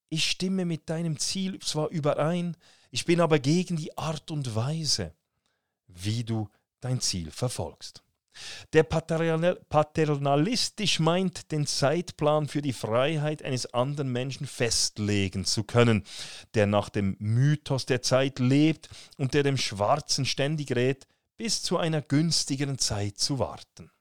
ich 0.09 0.29
stimme 0.29 0.65
mit 0.65 0.89
deinem 0.89 1.17
Ziel 1.17 1.59
zwar 1.59 1.89
überein, 1.89 2.55
ich 2.91 3.05
bin 3.05 3.19
aber 3.19 3.39
gegen 3.39 3.75
die 3.75 3.97
Art 3.97 4.31
und 4.31 4.55
Weise, 4.55 5.13
wie 5.87 6.23
du 6.23 6.49
dein 6.81 7.01
Ziel 7.01 7.31
verfolgst. 7.31 8.03
Der 8.73 8.83
paternalistisch 8.83 10.99
meint, 10.99 11.51
den 11.51 11.65
Zeitplan 11.65 12.47
für 12.47 12.61
die 12.61 12.73
Freiheit 12.73 13.41
eines 13.41 13.73
anderen 13.73 14.11
Menschen 14.11 14.45
festlegen 14.45 15.45
zu 15.45 15.63
können, 15.63 16.03
der 16.53 16.67
nach 16.67 16.89
dem 16.89 17.15
Mythos 17.19 17.85
der 17.85 18.01
Zeit 18.01 18.39
lebt 18.39 18.89
und 19.17 19.33
der 19.33 19.43
dem 19.43 19.57
Schwarzen 19.57 20.25
ständig 20.25 20.75
rät, 20.75 21.07
bis 21.37 21.61
zu 21.61 21.77
einer 21.77 22.01
günstigeren 22.01 22.77
Zeit 22.77 23.17
zu 23.17 23.39
warten. 23.39 23.91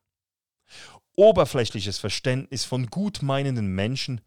Oberflächliches 1.17 1.99
Verständnis 1.99 2.65
von 2.65 2.89
gutmeinenden 2.89 3.69
Menschen 3.69 4.21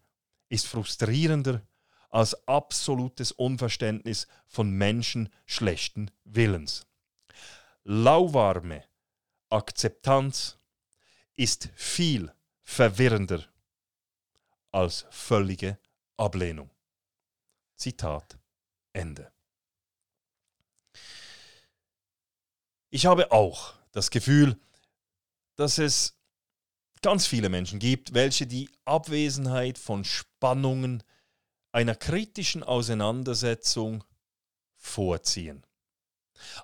ist 0.48 0.66
frustrierender 0.66 1.62
als 2.08 2.48
absolutes 2.48 3.30
Unverständnis 3.30 4.26
von 4.48 4.70
Menschen 4.70 5.28
schlechten 5.46 6.10
Willens. 6.24 6.89
Lauwarme, 7.92 8.84
Akzeptanz 9.48 10.60
ist 11.34 11.70
viel 11.74 12.32
verwirrender 12.62 13.44
als 14.70 15.06
völlige 15.10 15.76
Ablehnung. 16.16 16.70
Zitat 17.74 18.38
Ende. 18.92 19.32
Ich 22.90 23.06
habe 23.06 23.32
auch 23.32 23.74
das 23.90 24.12
Gefühl, 24.12 24.56
dass 25.56 25.78
es 25.78 26.16
ganz 27.02 27.26
viele 27.26 27.48
Menschen 27.48 27.80
gibt, 27.80 28.14
welche 28.14 28.46
die 28.46 28.70
Abwesenheit 28.84 29.78
von 29.78 30.04
Spannungen 30.04 31.02
einer 31.72 31.96
kritischen 31.96 32.62
Auseinandersetzung 32.62 34.04
vorziehen. 34.76 35.66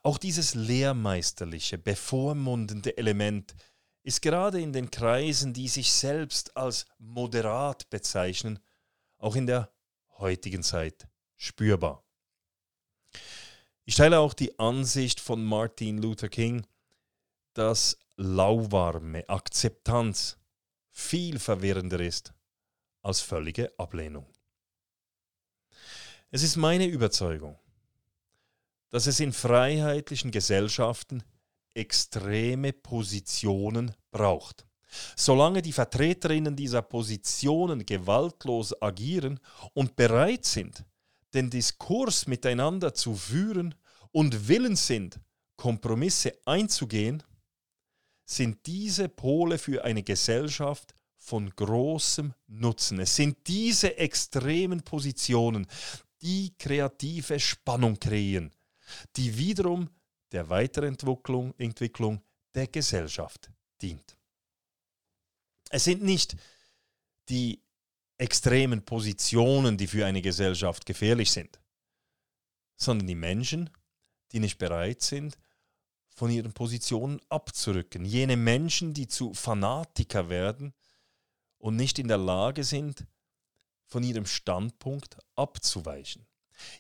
Auch 0.03 0.19
dieses 0.19 0.55
lehrmeisterliche, 0.55 1.79
bevormundende 1.79 2.97
Element 2.97 3.55
ist 4.03 4.23
gerade 4.23 4.61
in 4.61 4.73
den 4.73 4.91
Kreisen, 4.91 5.53
die 5.53 5.69
sich 5.69 5.93
selbst 5.93 6.57
als 6.57 6.87
moderat 6.99 7.91
bezeichnen, 7.91 8.59
auch 9.19 9.35
in 9.35 9.47
der 9.47 9.73
heutigen 10.19 10.63
Zeit 10.63 11.09
spürbar. 11.37 12.05
Ich 13.85 13.97
teile 13.97 14.19
auch 14.19 14.35
die 14.35 14.59
Ansicht 14.59 15.21
von 15.21 15.45
Martin 15.45 15.99
Luther 15.99 16.29
King, 16.29 16.67
dass 17.53 17.99
lauwarme 18.17 19.29
Akzeptanz 19.29 20.39
viel 20.91 21.39
verwirrender 21.39 22.01
ist 22.01 22.33
als 23.03 23.21
völlige 23.21 23.73
Ablehnung. 23.79 24.27
Es 26.31 26.43
ist 26.43 26.57
meine 26.57 26.87
Überzeugung, 26.87 27.59
dass 28.91 29.07
es 29.07 29.21
in 29.21 29.33
freiheitlichen 29.33 30.31
Gesellschaften 30.31 31.23
extreme 31.75 32.73
Positionen 32.73 33.95
braucht. 34.11 34.67
Solange 35.17 35.63
die 35.63 35.73
Vertreterinnen 35.73 36.57
dieser 36.57 36.83
Positionen 36.83 37.85
gewaltlos 37.85 38.81
agieren 38.81 39.41
und 39.75 39.97
bereit 39.97 40.45
sind, 40.45 40.85
den 41.35 41.51
Diskurs 41.51 42.27
miteinander 42.27 42.95
zu 42.95 43.15
führen 43.15 43.75
und 44.13 44.49
willens 44.49 44.87
sind, 44.87 45.21
Kompromisse 45.57 46.39
einzugehen, 46.45 47.23
sind 48.25 48.67
diese 48.67 49.09
Pole 49.09 49.59
für 49.59 49.85
eine 49.85 50.03
Gesellschaft 50.03 50.95
von 51.17 51.51
großem 51.51 52.35
Nutzen. 52.47 53.01
Es 53.01 53.17
sind 53.17 53.47
diese 53.47 53.99
extremen 53.99 54.83
Positionen, 54.83 55.67
die 56.23 56.55
kreative 56.59 57.39
Spannung 57.39 57.99
kreieren, 57.99 58.53
die 59.17 59.37
wiederum 59.37 59.91
der 60.33 60.49
Weiterentwicklung 60.49 61.55
Entwicklung 61.59 62.23
der 62.55 62.67
Gesellschaft 62.67 63.51
dient. 63.81 64.17
Es 65.71 65.85
sind 65.85 66.03
nicht 66.03 66.37
die 67.29 67.61
extremen 68.19 68.85
Positionen, 68.85 69.77
die 69.77 69.87
für 69.87 70.07
eine 70.07 70.23
Gesellschaft 70.23 70.87
gefährlich 70.87 71.31
sind, 71.31 71.61
sondern 72.77 73.07
die 73.07 73.15
Menschen, 73.15 73.71
die 74.33 74.41
nicht 74.41 74.59
bereit 74.59 75.03
sind, 75.03 75.37
von 76.09 76.31
ihren 76.31 76.53
Positionen 76.53 77.21
abzurücken. 77.29 78.05
Jene 78.05 78.37
Menschen, 78.37 78.95
die 78.95 79.07
zu 79.07 79.35
Fanatiker 79.35 80.31
werden 80.31 80.73
und 81.59 81.77
nicht 81.77 81.99
in 81.99 82.09
der 82.09 82.19
Lage 82.19 82.65
sind, 82.65 83.07
von 83.85 84.03
ihrem 84.03 84.27
Standpunkt 84.27 85.19
abzuweichen. 85.35 86.27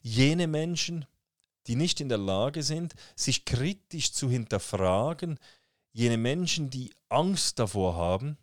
Jene 0.00 0.46
Menschen, 0.46 1.04
die 1.66 1.76
nicht 1.76 2.00
in 2.00 2.09
der 2.09 2.18
Lage 2.18 2.62
sind, 2.62 2.94
sich 3.14 3.44
kritisch 3.44 4.12
zu 4.12 4.31
hinterfragen, 4.31 5.38
jene 5.92 6.18
Menschen, 6.18 6.70
die 6.70 6.92
Angst 7.09 7.59
davor 7.59 7.96
haben, 7.96 8.37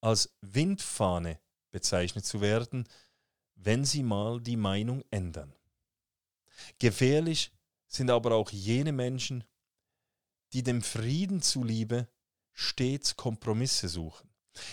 als 0.00 0.36
Windfahne 0.40 1.38
bezeichnet 1.70 2.24
zu 2.24 2.40
werden, 2.40 2.86
wenn 3.54 3.84
sie 3.84 4.02
mal 4.02 4.40
die 4.40 4.56
Meinung 4.56 5.02
ändern. 5.10 5.54
Gefährlich 6.78 7.52
sind 7.86 8.10
aber 8.10 8.34
auch 8.34 8.50
jene 8.50 8.92
Menschen, 8.92 9.44
die 10.52 10.62
dem 10.62 10.82
Frieden 10.82 11.42
zuliebe 11.42 12.08
stets 12.52 13.16
Kompromisse 13.16 13.88
suchen. 13.88 14.28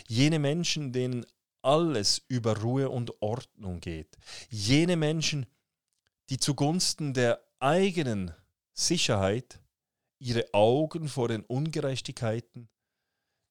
Jene 0.07 0.39
Menschen, 0.39 0.91
denen 0.91 1.25
alles 1.61 2.21
über 2.27 2.57
Ruhe 2.57 2.89
und 2.89 3.21
Ordnung 3.21 3.79
geht. 3.79 4.17
Jene 4.49 4.95
Menschen, 4.95 5.45
die 6.29 6.37
zugunsten 6.37 7.13
der 7.13 7.46
eigenen 7.59 8.33
Sicherheit 8.73 9.61
ihre 10.19 10.53
Augen 10.53 11.09
vor 11.09 11.27
den 11.27 11.43
Ungerechtigkeiten, 11.43 12.69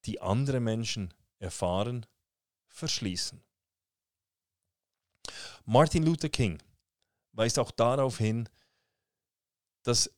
die 0.05 0.21
andere 0.21 0.59
Menschen 0.59 1.13
erfahren, 1.39 2.05
verschließen. 2.67 3.43
Martin 5.65 6.03
Luther 6.03 6.29
King 6.29 6.61
weist 7.33 7.59
auch 7.59 7.71
darauf 7.71 8.17
hin, 8.17 8.47
dass 9.83 10.09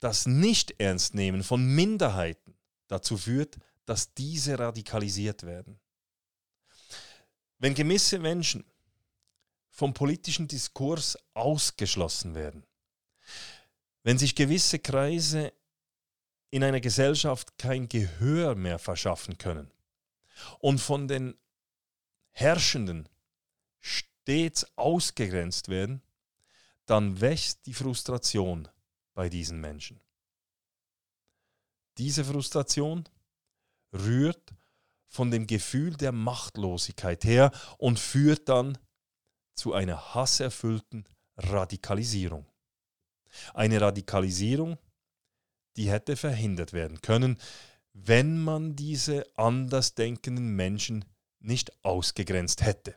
das 0.00 0.26
Nicht-Ernstnehmen 0.26 1.42
von 1.42 1.64
Minderheiten 1.64 2.56
dazu 2.86 3.16
führt, 3.16 3.56
dass 3.86 4.12
diese 4.14 4.58
radikalisiert 4.58 5.44
werden. 5.44 5.80
Wenn 7.58 7.74
gewisse 7.74 8.18
Menschen 8.18 8.64
vom 9.70 9.94
politischen 9.94 10.48
Diskurs 10.48 11.16
ausgeschlossen 11.34 12.34
werden, 12.34 12.66
wenn 14.06 14.18
sich 14.18 14.36
gewisse 14.36 14.78
Kreise 14.78 15.52
in 16.50 16.62
einer 16.62 16.80
Gesellschaft 16.80 17.58
kein 17.58 17.88
Gehör 17.88 18.54
mehr 18.54 18.78
verschaffen 18.78 19.36
können 19.36 19.68
und 20.60 20.78
von 20.78 21.08
den 21.08 21.36
Herrschenden 22.30 23.08
stets 23.80 24.64
ausgegrenzt 24.76 25.66
werden, 25.66 26.02
dann 26.84 27.20
wächst 27.20 27.66
die 27.66 27.74
Frustration 27.74 28.68
bei 29.12 29.28
diesen 29.28 29.60
Menschen. 29.60 30.00
Diese 31.98 32.24
Frustration 32.24 33.08
rührt 33.92 34.54
von 35.08 35.32
dem 35.32 35.48
Gefühl 35.48 35.96
der 35.96 36.12
Machtlosigkeit 36.12 37.24
her 37.24 37.50
und 37.76 37.98
führt 37.98 38.48
dann 38.48 38.78
zu 39.56 39.72
einer 39.72 40.14
hasserfüllten 40.14 41.08
Radikalisierung. 41.36 42.46
Eine 43.54 43.80
Radikalisierung, 43.80 44.78
die 45.76 45.90
hätte 45.90 46.16
verhindert 46.16 46.72
werden 46.72 47.00
können, 47.00 47.38
wenn 47.92 48.42
man 48.42 48.76
diese 48.76 49.24
andersdenkenden 49.36 50.54
Menschen 50.54 51.04
nicht 51.40 51.84
ausgegrenzt 51.84 52.62
hätte. 52.62 52.96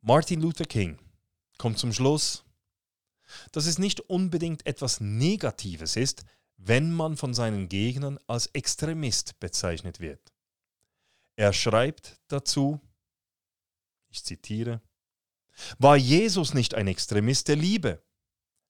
Martin 0.00 0.40
Luther 0.40 0.64
King 0.64 0.98
kommt 1.58 1.78
zum 1.78 1.92
Schluss, 1.92 2.44
dass 3.52 3.66
es 3.66 3.78
nicht 3.78 4.00
unbedingt 4.00 4.66
etwas 4.66 5.00
Negatives 5.00 5.96
ist, 5.96 6.24
wenn 6.56 6.92
man 6.92 7.16
von 7.16 7.34
seinen 7.34 7.68
Gegnern 7.68 8.18
als 8.26 8.46
Extremist 8.48 9.38
bezeichnet 9.40 10.00
wird. 10.00 10.32
Er 11.36 11.52
schreibt 11.52 12.20
dazu, 12.28 12.80
ich 14.08 14.22
zitiere, 14.24 14.80
war 15.78 15.96
Jesus 15.96 16.54
nicht 16.54 16.74
ein 16.74 16.86
Extremist 16.86 17.48
der 17.48 17.56
Liebe? 17.56 18.02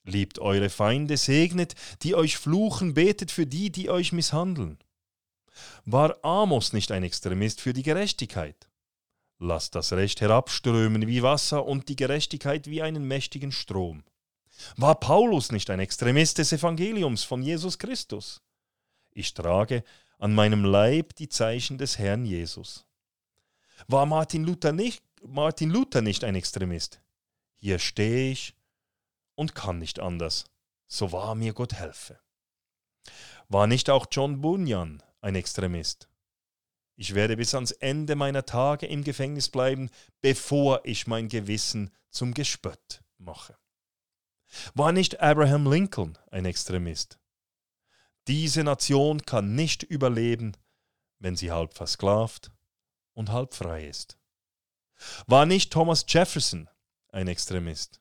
Liebt 0.05 0.41
eure 0.41 0.69
Feinde, 0.69 1.17
segnet, 1.17 1.75
die 2.03 2.15
euch 2.15 2.37
fluchen, 2.37 2.95
betet 2.95 3.31
für 3.31 3.47
die, 3.47 3.71
die 3.71 3.89
euch 3.89 4.13
misshandeln. 4.13 4.79
War 5.85 6.25
Amos 6.25 6.73
nicht 6.73 6.91
ein 6.91 7.05
Extremist 7.05 7.61
für 7.61 7.73
die 7.73 7.83
Gerechtigkeit? 7.83 8.69
Lasst 9.39 9.75
das 9.75 9.93
Recht 9.93 10.21
herabströmen 10.21 11.07
wie 11.07 11.23
Wasser 11.23 11.67
und 11.67 11.89
die 11.89 11.97
Gerechtigkeit 11.97 12.69
wie 12.69 12.83
einen 12.83 13.07
mächtigen 13.07 13.53
Strom. 13.53 14.05
War 14.77 14.95
Paulus 14.99 15.51
nicht 15.51 15.71
ein 15.71 15.81
Extremist 15.81 16.39
des 16.39 16.53
Evangeliums 16.53 17.25
von 17.25 17.43
Jesus 17.43 17.79
Christus? 17.79 18.41
Ich 19.11 19.35
trage 19.35 19.83
an 20.19 20.35
meinem 20.35 20.65
Leib 20.65 21.17
die 21.17 21.29
Zeichen 21.29 21.79
des 21.79 21.99
Herrn 21.99 22.25
Jesus. 22.25 22.87
War 23.89 24.07
Martin 24.07 24.45
Luther 24.45 24.73
nicht, 24.73 25.03
Martin 25.25 25.71
Luther 25.71 26.03
nicht 26.03 26.25
ein 26.25 26.35
Extremist? 26.35 27.01
Hier 27.55 27.79
stehe 27.79 28.33
ich 28.33 28.57
und 29.37 29.55
kann 29.55 29.79
nicht 29.79 30.01
anders, 30.01 30.45
so 30.89 31.13
wahr 31.13 31.37
mir 31.37 31.53
Gott 31.53 31.75
helfe. 31.75 32.19
War 33.49 33.69
nicht 33.69 33.89
auch 33.89 34.07
John 34.11 34.41
Bunyan 34.41 35.03
ein 35.21 35.37
Extremist? 35.37 36.09
Ich 36.97 37.15
werde 37.15 37.37
bis 37.37 37.55
ans 37.55 37.71
Ende 37.71 38.17
meiner 38.17 38.45
Tage 38.45 38.87
im 38.87 39.05
Gefängnis 39.05 39.49
bleiben, 39.49 39.91
bevor 40.21 40.81
ich 40.85 41.07
mein 41.07 41.29
Gewissen 41.29 41.91
zum 42.11 42.35
Gespött 42.35 43.03
mache. 43.19 43.57
War 44.75 44.93
nicht 44.93 45.21
Abraham 45.21 45.71
Lincoln 45.71 46.19
ein 46.31 46.45
Extremist? 46.45 47.19
Diese 48.27 48.65
Nation 48.65 49.23
kann 49.23 49.55
nicht 49.55 49.85
überleben, 49.85 50.53
wenn 51.21 51.37
sie 51.37 51.53
halb 51.53 51.75
versklavt 51.75 52.51
und 53.15 53.31
halb 53.31 53.55
frei 53.55 53.87
ist. 53.87 54.19
War 55.27 55.47
nicht 55.47 55.73
Thomas 55.73 56.05
Jefferson 56.09 56.69
ein 57.09 57.29
Extremist? 57.29 58.01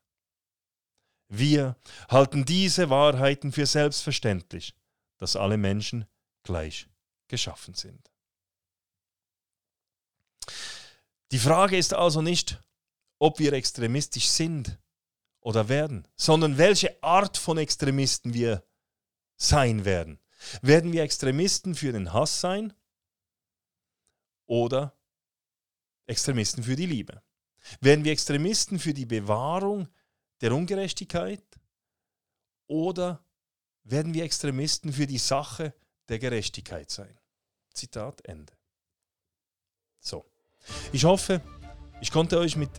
Wir 1.28 1.78
halten 2.10 2.43
diese 2.43 2.89
Wahrheiten 2.89 3.52
für 3.52 3.66
selbstverständlich, 3.66 4.76
dass 5.18 5.36
alle 5.36 5.58
Menschen 5.58 6.06
gleich 6.43 6.88
geschaffen 7.28 7.74
sind. 7.74 8.12
Die 11.32 11.39
Frage 11.39 11.78
ist 11.78 11.93
also 11.93 12.22
nicht, 12.22 12.62
ob 13.20 13.39
wir 13.39 13.54
extremistisch 13.54 14.28
sind 14.28 14.78
oder 15.39 15.70
werden, 15.70 16.08
sondern 16.18 16.58
welche 16.58 17.02
Art 17.02 17.38
von 17.38 17.58
Extremisten 17.58 18.34
wir 18.34 18.66
sein 19.38 19.86
werden. 19.86 20.20
Werden 20.62 20.91
wir 20.91 21.04
Extremisten 21.04 21.76
für 21.76 21.91
den 21.93 22.14
Hass 22.14 22.41
sein 22.41 22.74
oder 24.47 24.97
Extremisten 26.12 26.64
für 26.64 26.76
die 26.76 26.86
Liebe? 26.86 27.22
Werden 27.80 28.03
wir 28.03 28.12
Extremisten 28.12 28.80
für 28.80 28.93
die 28.93 29.05
Bewahrung 29.05 29.88
der 30.41 30.53
Ungerechtigkeit 30.53 31.43
oder 32.68 33.24
werden 33.84 34.14
wir 34.14 34.24
Extremisten 34.24 34.93
für 34.93 35.07
die 35.07 35.18
Sache 35.18 35.74
der 36.09 36.20
Gerechtigkeit 36.20 36.89
sein? 36.91 37.18
Zitat 37.74 38.22
Ende. 38.26 38.53
So, 39.99 40.26
ich 40.91 41.05
hoffe, 41.05 41.41
ich 42.01 42.12
konnte 42.12 42.39
euch 42.39 42.55
mit 42.55 42.72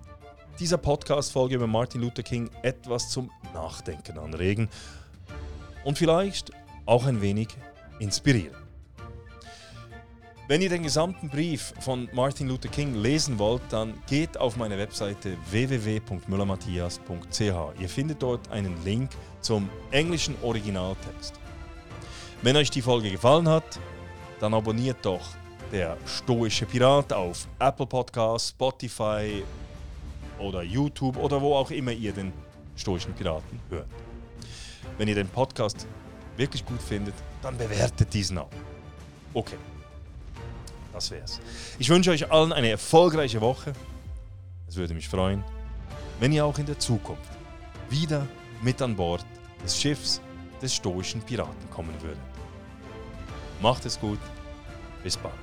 dieser 0.58 0.78
Podcast-Folge 0.78 1.54
über 1.54 1.66
Martin 1.66 2.02
Luther 2.02 2.22
King 2.22 2.50
etwas 2.62 3.08
zum 3.08 3.30
Nachdenken 3.54 4.18
anregen 4.18 4.68
und 5.84 5.96
vielleicht 5.96 6.50
auch 6.84 7.06
ein 7.06 7.22
wenig 7.22 7.48
inspirieren. 7.98 8.61
Wenn 10.52 10.60
ihr 10.60 10.68
den 10.68 10.82
gesamten 10.82 11.30
Brief 11.30 11.72
von 11.80 12.10
Martin 12.12 12.46
Luther 12.46 12.68
King 12.68 12.94
lesen 12.94 13.38
wollt, 13.38 13.62
dann 13.70 13.94
geht 14.06 14.36
auf 14.36 14.58
meine 14.58 14.76
Webseite 14.76 15.38
www.müllermatthias.ch. 15.50 17.40
Ihr 17.40 17.88
findet 17.88 18.22
dort 18.22 18.50
einen 18.50 18.84
Link 18.84 19.08
zum 19.40 19.70
englischen 19.92 20.34
Originaltext. 20.42 21.40
Wenn 22.42 22.54
euch 22.56 22.68
die 22.68 22.82
Folge 22.82 23.10
gefallen 23.10 23.48
hat, 23.48 23.80
dann 24.40 24.52
abonniert 24.52 24.98
doch 25.00 25.26
der 25.72 25.96
stoische 26.04 26.66
Pirat 26.66 27.14
auf 27.14 27.48
Apple 27.58 27.86
Podcasts, 27.86 28.50
Spotify 28.50 29.42
oder 30.38 30.62
YouTube 30.62 31.16
oder 31.16 31.40
wo 31.40 31.54
auch 31.54 31.70
immer 31.70 31.92
ihr 31.92 32.12
den 32.12 32.30
stoischen 32.76 33.14
Piraten 33.14 33.58
hört. 33.70 33.88
Wenn 34.98 35.08
ihr 35.08 35.14
den 35.14 35.28
Podcast 35.28 35.86
wirklich 36.36 36.62
gut 36.66 36.82
findet, 36.82 37.14
dann 37.40 37.56
bewertet 37.56 38.12
diesen 38.12 38.36
auch. 38.36 38.50
Okay, 39.32 39.56
das 41.02 41.10
wär's. 41.10 41.40
Ich 41.78 41.88
wünsche 41.88 42.10
euch 42.10 42.30
allen 42.30 42.52
eine 42.52 42.70
erfolgreiche 42.70 43.40
Woche. 43.40 43.72
Es 44.68 44.76
würde 44.76 44.94
mich 44.94 45.08
freuen, 45.08 45.44
wenn 46.20 46.32
ihr 46.32 46.44
auch 46.44 46.58
in 46.58 46.66
der 46.66 46.78
Zukunft 46.78 47.30
wieder 47.90 48.26
mit 48.62 48.80
an 48.80 48.96
Bord 48.96 49.24
des 49.64 49.78
Schiffs 49.78 50.20
des 50.60 50.74
stoischen 50.74 51.20
Piraten 51.22 51.68
kommen 51.70 51.94
würdet. 52.00 52.20
Macht 53.60 53.84
es 53.84 53.98
gut, 53.98 54.20
bis 55.02 55.16
bald. 55.16 55.34